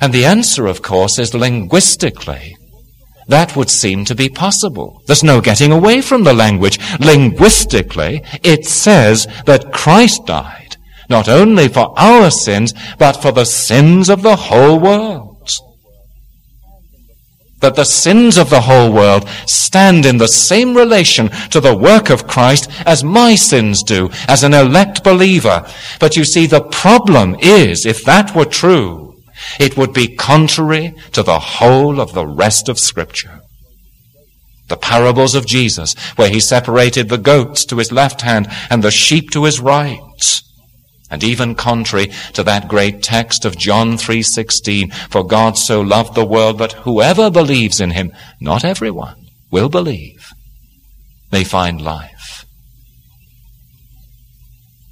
And 0.00 0.12
the 0.12 0.24
answer, 0.24 0.66
of 0.66 0.82
course, 0.82 1.18
is 1.18 1.34
linguistically. 1.34 2.56
That 3.28 3.56
would 3.56 3.70
seem 3.70 4.04
to 4.06 4.14
be 4.14 4.28
possible. 4.28 5.02
There's 5.06 5.24
no 5.24 5.40
getting 5.40 5.72
away 5.72 6.00
from 6.00 6.24
the 6.24 6.34
language. 6.34 6.78
Linguistically, 6.98 8.22
it 8.42 8.66
says 8.66 9.26
that 9.46 9.72
Christ 9.72 10.26
died 10.26 10.62
not 11.12 11.28
only 11.28 11.68
for 11.68 11.92
our 11.98 12.30
sins, 12.30 12.72
but 12.98 13.12
for 13.12 13.32
the 13.32 13.44
sins 13.44 14.08
of 14.08 14.22
the 14.22 14.36
whole 14.36 14.80
world. 14.80 15.28
That 17.60 17.76
the 17.76 17.84
sins 17.84 18.38
of 18.38 18.50
the 18.50 18.62
whole 18.62 18.92
world 18.92 19.28
stand 19.46 20.04
in 20.04 20.16
the 20.16 20.26
same 20.26 20.74
relation 20.76 21.28
to 21.50 21.60
the 21.60 21.76
work 21.76 22.10
of 22.10 22.26
Christ 22.26 22.68
as 22.86 23.04
my 23.04 23.36
sins 23.36 23.84
do, 23.84 24.10
as 24.26 24.42
an 24.42 24.52
elect 24.52 25.04
believer. 25.04 25.64
But 26.00 26.16
you 26.16 26.24
see, 26.24 26.46
the 26.46 26.62
problem 26.62 27.36
is, 27.40 27.86
if 27.86 28.04
that 28.04 28.34
were 28.34 28.46
true, 28.46 29.11
it 29.58 29.76
would 29.76 29.92
be 29.92 30.14
contrary 30.16 30.94
to 31.12 31.22
the 31.22 31.38
whole 31.38 32.00
of 32.00 32.14
the 32.14 32.26
rest 32.26 32.68
of 32.68 32.78
Scripture. 32.78 33.40
The 34.68 34.76
parables 34.76 35.34
of 35.34 35.46
Jesus, 35.46 35.94
where 36.16 36.30
he 36.30 36.40
separated 36.40 37.08
the 37.08 37.18
goats 37.18 37.64
to 37.66 37.76
his 37.76 37.92
left 37.92 38.22
hand 38.22 38.48
and 38.70 38.82
the 38.82 38.90
sheep 38.90 39.30
to 39.30 39.44
his 39.44 39.60
right. 39.60 39.98
And 41.10 41.22
even 41.22 41.54
contrary 41.54 42.10
to 42.32 42.42
that 42.44 42.68
great 42.68 43.02
text 43.02 43.44
of 43.44 43.58
John 43.58 43.98
3:16 43.98 44.90
for 45.10 45.22
God 45.24 45.58
so 45.58 45.82
loved 45.82 46.14
the 46.14 46.24
world 46.24 46.56
that 46.58 46.72
whoever 46.84 47.30
believes 47.30 47.80
in 47.80 47.90
him 47.90 48.12
not 48.40 48.64
everyone 48.64 49.26
will 49.50 49.68
believe 49.68 50.32
may 51.30 51.44
find 51.44 51.82
life. 51.82 52.46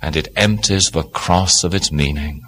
And 0.03 0.15
it 0.15 0.29
empties 0.37 0.91
the 0.91 1.05
cross 1.05 1.65
of 1.65 1.75
its 1.75 1.91
meaning 1.91 2.43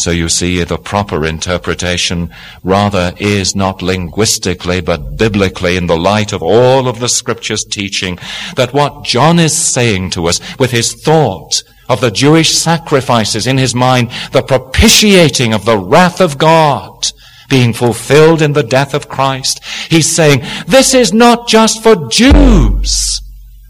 so 0.00 0.10
you 0.10 0.30
see, 0.30 0.64
the 0.64 0.78
proper 0.78 1.26
interpretation 1.26 2.30
rather 2.64 3.12
is 3.18 3.54
not 3.54 3.82
linguistically, 3.82 4.80
but 4.80 5.18
biblically 5.18 5.76
in 5.76 5.88
the 5.88 5.98
light 5.98 6.32
of 6.32 6.42
all 6.42 6.88
of 6.88 7.00
the 7.00 7.08
scriptures 7.08 7.64
teaching 7.64 8.18
that 8.56 8.72
what 8.72 9.04
John 9.04 9.38
is 9.38 9.54
saying 9.54 10.10
to 10.12 10.26
us 10.26 10.40
with 10.58 10.70
his 10.70 10.94
thought 10.94 11.62
of 11.90 12.00
the 12.00 12.10
Jewish 12.10 12.50
sacrifices 12.56 13.46
in 13.46 13.58
his 13.58 13.74
mind, 13.74 14.10
the 14.32 14.42
propitiating 14.42 15.52
of 15.52 15.66
the 15.66 15.76
wrath 15.76 16.22
of 16.22 16.38
God 16.38 17.08
being 17.50 17.74
fulfilled 17.74 18.40
in 18.40 18.54
the 18.54 18.62
death 18.62 18.94
of 18.94 19.08
Christ. 19.08 19.62
He's 19.90 20.08
saying, 20.10 20.40
this 20.66 20.94
is 20.94 21.12
not 21.12 21.46
just 21.46 21.82
for 21.82 22.08
Jews, 22.08 23.20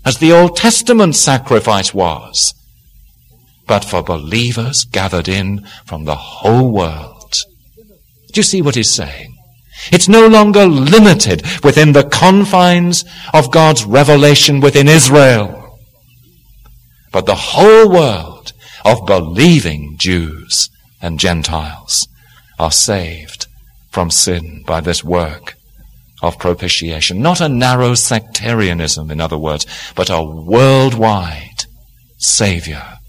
as 0.04 0.18
the 0.18 0.30
Old 0.30 0.54
Testament 0.54 1.16
sacrifice 1.16 1.92
was, 1.92 2.54
but 3.70 3.84
for 3.84 4.02
believers 4.02 4.84
gathered 4.84 5.28
in 5.28 5.64
from 5.86 6.04
the 6.04 6.16
whole 6.16 6.70
world. 6.70 7.32
Do 8.32 8.40
you 8.40 8.42
see 8.42 8.60
what 8.60 8.74
he's 8.74 8.92
saying? 8.92 9.36
It's 9.90 10.08
no 10.08 10.26
longer 10.26 10.66
limited 10.66 11.42
within 11.64 11.92
the 11.92 12.04
confines 12.04 13.04
of 13.32 13.50
God's 13.50 13.84
revelation 13.84 14.60
within 14.60 14.88
Israel 14.88 15.60
but 17.12 17.26
the 17.26 17.34
whole 17.34 17.90
world 17.90 18.52
of 18.84 19.06
believing 19.06 19.96
Jews 19.98 20.70
and 21.02 21.18
Gentiles 21.18 22.06
are 22.58 22.70
saved 22.70 23.46
from 23.90 24.10
sin 24.10 24.62
by 24.66 24.80
this 24.80 25.02
work 25.02 25.54
of 26.22 26.38
propitiation. 26.38 27.20
Not 27.20 27.40
a 27.40 27.48
narrow 27.48 27.94
sectarianism, 27.94 29.10
in 29.10 29.20
other 29.20 29.38
words, 29.38 29.66
but 29.94 30.10
a 30.10 30.22
worldwide 30.22 31.64
Savior. 32.18 32.99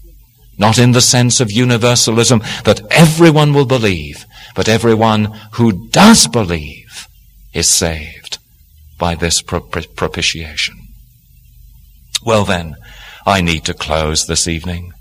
Not 0.62 0.78
in 0.78 0.92
the 0.92 1.00
sense 1.00 1.40
of 1.40 1.50
universalism 1.50 2.38
that 2.62 2.82
everyone 2.88 3.52
will 3.52 3.66
believe, 3.66 4.24
but 4.54 4.68
everyone 4.68 5.24
who 5.54 5.88
does 5.88 6.28
believe 6.28 7.08
is 7.52 7.68
saved 7.68 8.38
by 8.96 9.16
this 9.16 9.42
propitiation. 9.42 10.76
Well 12.24 12.44
then, 12.44 12.76
I 13.26 13.40
need 13.40 13.64
to 13.64 13.74
close 13.74 14.26
this 14.26 14.46
evening. 14.46 14.92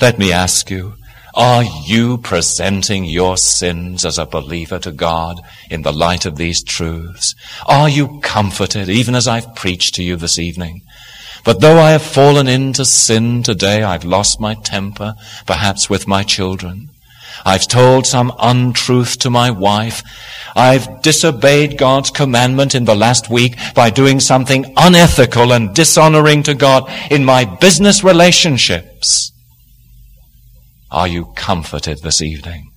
Let 0.00 0.18
me 0.18 0.32
ask 0.32 0.70
you, 0.70 0.94
are 1.34 1.64
you 1.64 2.16
presenting 2.16 3.04
your 3.04 3.36
sins 3.36 4.06
as 4.06 4.16
a 4.16 4.24
believer 4.24 4.78
to 4.78 4.90
God 4.90 5.38
in 5.70 5.82
the 5.82 5.92
light 5.92 6.24
of 6.24 6.36
these 6.36 6.64
truths? 6.64 7.34
Are 7.66 7.90
you 7.90 8.20
comforted 8.22 8.88
even 8.88 9.14
as 9.14 9.28
I've 9.28 9.54
preached 9.54 9.94
to 9.96 10.02
you 10.02 10.16
this 10.16 10.38
evening? 10.38 10.80
But 11.44 11.60
though 11.60 11.78
I 11.78 11.90
have 11.92 12.02
fallen 12.02 12.48
into 12.48 12.84
sin 12.84 13.42
today, 13.42 13.82
I've 13.82 14.04
lost 14.04 14.40
my 14.40 14.54
temper, 14.54 15.14
perhaps 15.46 15.88
with 15.88 16.06
my 16.06 16.22
children. 16.22 16.90
I've 17.44 17.66
told 17.66 18.06
some 18.06 18.32
untruth 18.38 19.18
to 19.20 19.30
my 19.30 19.50
wife. 19.50 20.02
I've 20.54 21.02
disobeyed 21.02 21.78
God's 21.78 22.10
commandment 22.10 22.74
in 22.74 22.84
the 22.84 22.94
last 22.94 23.30
week 23.30 23.56
by 23.74 23.90
doing 23.90 24.20
something 24.20 24.72
unethical 24.76 25.52
and 25.52 25.74
dishonoring 25.74 26.42
to 26.44 26.54
God 26.54 26.90
in 27.10 27.24
my 27.24 27.44
business 27.44 28.04
relationships. 28.04 29.32
Are 30.90 31.08
you 31.08 31.26
comforted 31.36 32.02
this 32.02 32.20
evening 32.20 32.72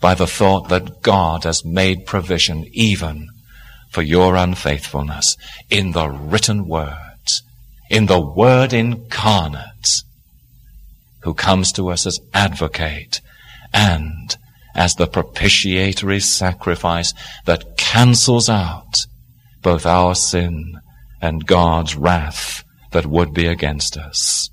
by 0.00 0.14
the 0.14 0.26
thought 0.26 0.68
that 0.68 1.02
God 1.02 1.44
has 1.44 1.64
made 1.64 2.06
provision 2.06 2.66
even 2.72 3.28
for 3.90 4.02
your 4.02 4.36
unfaithfulness 4.36 5.36
in 5.70 5.92
the 5.92 6.08
written 6.08 6.68
word, 6.68 7.05
in 7.90 8.06
the 8.06 8.20
word 8.20 8.72
incarnate, 8.72 10.02
who 11.22 11.34
comes 11.34 11.72
to 11.72 11.88
us 11.88 12.06
as 12.06 12.20
advocate 12.34 13.20
and 13.72 14.36
as 14.74 14.94
the 14.94 15.06
propitiatory 15.06 16.20
sacrifice 16.20 17.12
that 17.46 17.76
cancels 17.76 18.48
out 18.48 19.06
both 19.62 19.86
our 19.86 20.14
sin 20.14 20.78
and 21.20 21.46
God's 21.46 21.96
wrath 21.96 22.62
that 22.92 23.06
would 23.06 23.32
be 23.32 23.46
against 23.46 23.96
us. 23.96 24.50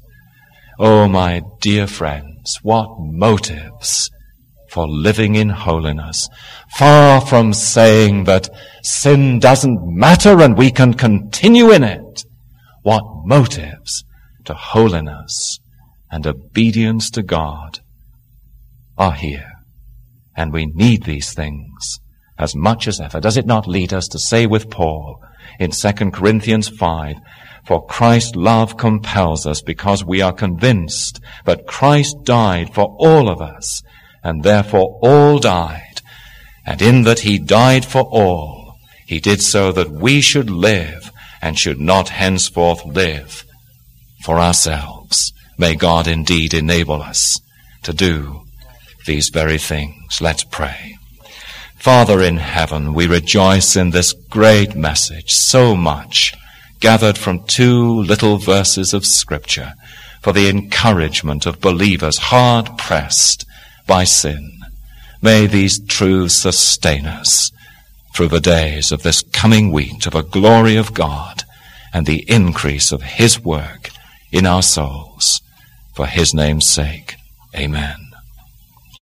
Oh, 0.79 1.07
my 1.07 1.41
dear 1.61 1.87
friends, 1.87 2.57
what 2.63 2.89
motives 2.99 4.09
for 4.73 4.87
living 4.87 5.35
in 5.35 5.49
holiness, 5.49 6.27
far 6.75 7.21
from 7.21 7.53
saying 7.53 8.23
that 8.23 8.49
sin 8.81 9.37
doesn't 9.37 9.79
matter 9.85 10.41
and 10.41 10.57
we 10.57 10.71
can 10.71 10.95
continue 10.95 11.71
in 11.71 11.83
it. 11.83 12.25
What 12.81 13.03
motives 13.23 14.03
to 14.45 14.53
holiness 14.53 15.59
and 16.11 16.27
obedience 16.27 17.09
to 17.11 17.23
God 17.23 17.79
are 18.97 19.13
here. 19.13 19.51
And 20.35 20.51
we 20.51 20.65
need 20.65 21.03
these 21.03 21.33
things 21.33 21.99
as 22.37 22.55
much 22.55 22.87
as 22.87 22.99
ever. 22.99 23.19
Does 23.19 23.37
it 23.37 23.45
not 23.45 23.67
lead 23.67 23.93
us 23.93 24.07
to 24.09 24.19
say 24.19 24.45
with 24.45 24.69
Paul 24.69 25.21
in 25.59 25.71
2 25.71 25.91
Corinthians 26.11 26.67
5, 26.67 27.15
for 27.65 27.85
Christ's 27.85 28.35
love 28.35 28.77
compels 28.77 29.45
us 29.45 29.61
because 29.61 30.03
we 30.03 30.21
are 30.21 30.33
convinced 30.33 31.21
that 31.45 31.67
Christ 31.67 32.17
died 32.23 32.73
for 32.73 32.95
all 32.99 33.29
of 33.29 33.41
us, 33.41 33.81
and 34.23 34.43
therefore 34.43 34.99
all 35.01 35.39
died. 35.39 36.01
And 36.65 36.81
in 36.81 37.03
that 37.03 37.19
he 37.19 37.37
died 37.37 37.85
for 37.85 38.01
all, 38.01 38.75
he 39.05 39.19
did 39.19 39.41
so 39.41 39.71
that 39.71 39.91
we 39.91 40.21
should 40.21 40.49
live 40.49 41.11
and 41.43 41.59
should 41.59 41.79
not 41.79 42.07
henceforth 42.07 42.85
live 42.85 43.45
for 44.23 44.39
ourselves. 44.39 45.33
May 45.57 45.75
God 45.75 46.07
indeed 46.07 46.53
enable 46.53 47.01
us 47.01 47.41
to 47.83 47.91
do 47.91 48.45
these 49.05 49.27
very 49.27 49.57
things. 49.57 50.21
Let's 50.21 50.45
pray. 50.45 50.95
Father 51.75 52.21
in 52.21 52.37
heaven, 52.37 52.93
we 52.93 53.07
rejoice 53.07 53.75
in 53.75 53.89
this 53.89 54.13
great 54.13 54.73
message 54.73 55.33
so 55.33 55.75
much 55.75 56.33
gathered 56.79 57.17
from 57.17 57.43
two 57.45 57.89
little 58.03 58.37
verses 58.37 58.93
of 58.93 59.05
scripture 59.05 59.73
for 60.21 60.31
the 60.31 60.47
encouragement 60.47 61.45
of 61.45 61.59
believers 61.59 62.17
hard 62.31 62.77
pressed 62.77 63.45
by 63.85 64.05
sin. 64.05 64.59
May 65.21 65.47
these 65.47 65.85
truths 65.85 66.35
sustain 66.35 67.05
us 67.05 67.51
through 68.13 68.27
the 68.27 68.39
days 68.39 68.91
of 68.91 69.01
this 69.01 69.23
coming 69.31 69.71
week 69.71 69.99
to 69.99 70.09
the 70.09 70.21
glory 70.21 70.75
of 70.75 70.93
God 70.93 71.43
and 71.91 72.05
the 72.05 72.29
increase 72.29 72.91
of 72.91 73.01
His 73.01 73.39
work 73.39 73.89
in 74.31 74.45
our 74.45 74.61
souls. 74.61 75.41
For 75.93 76.05
His 76.05 76.33
name's 76.33 76.69
sake, 76.69 77.15
amen. 77.55 78.02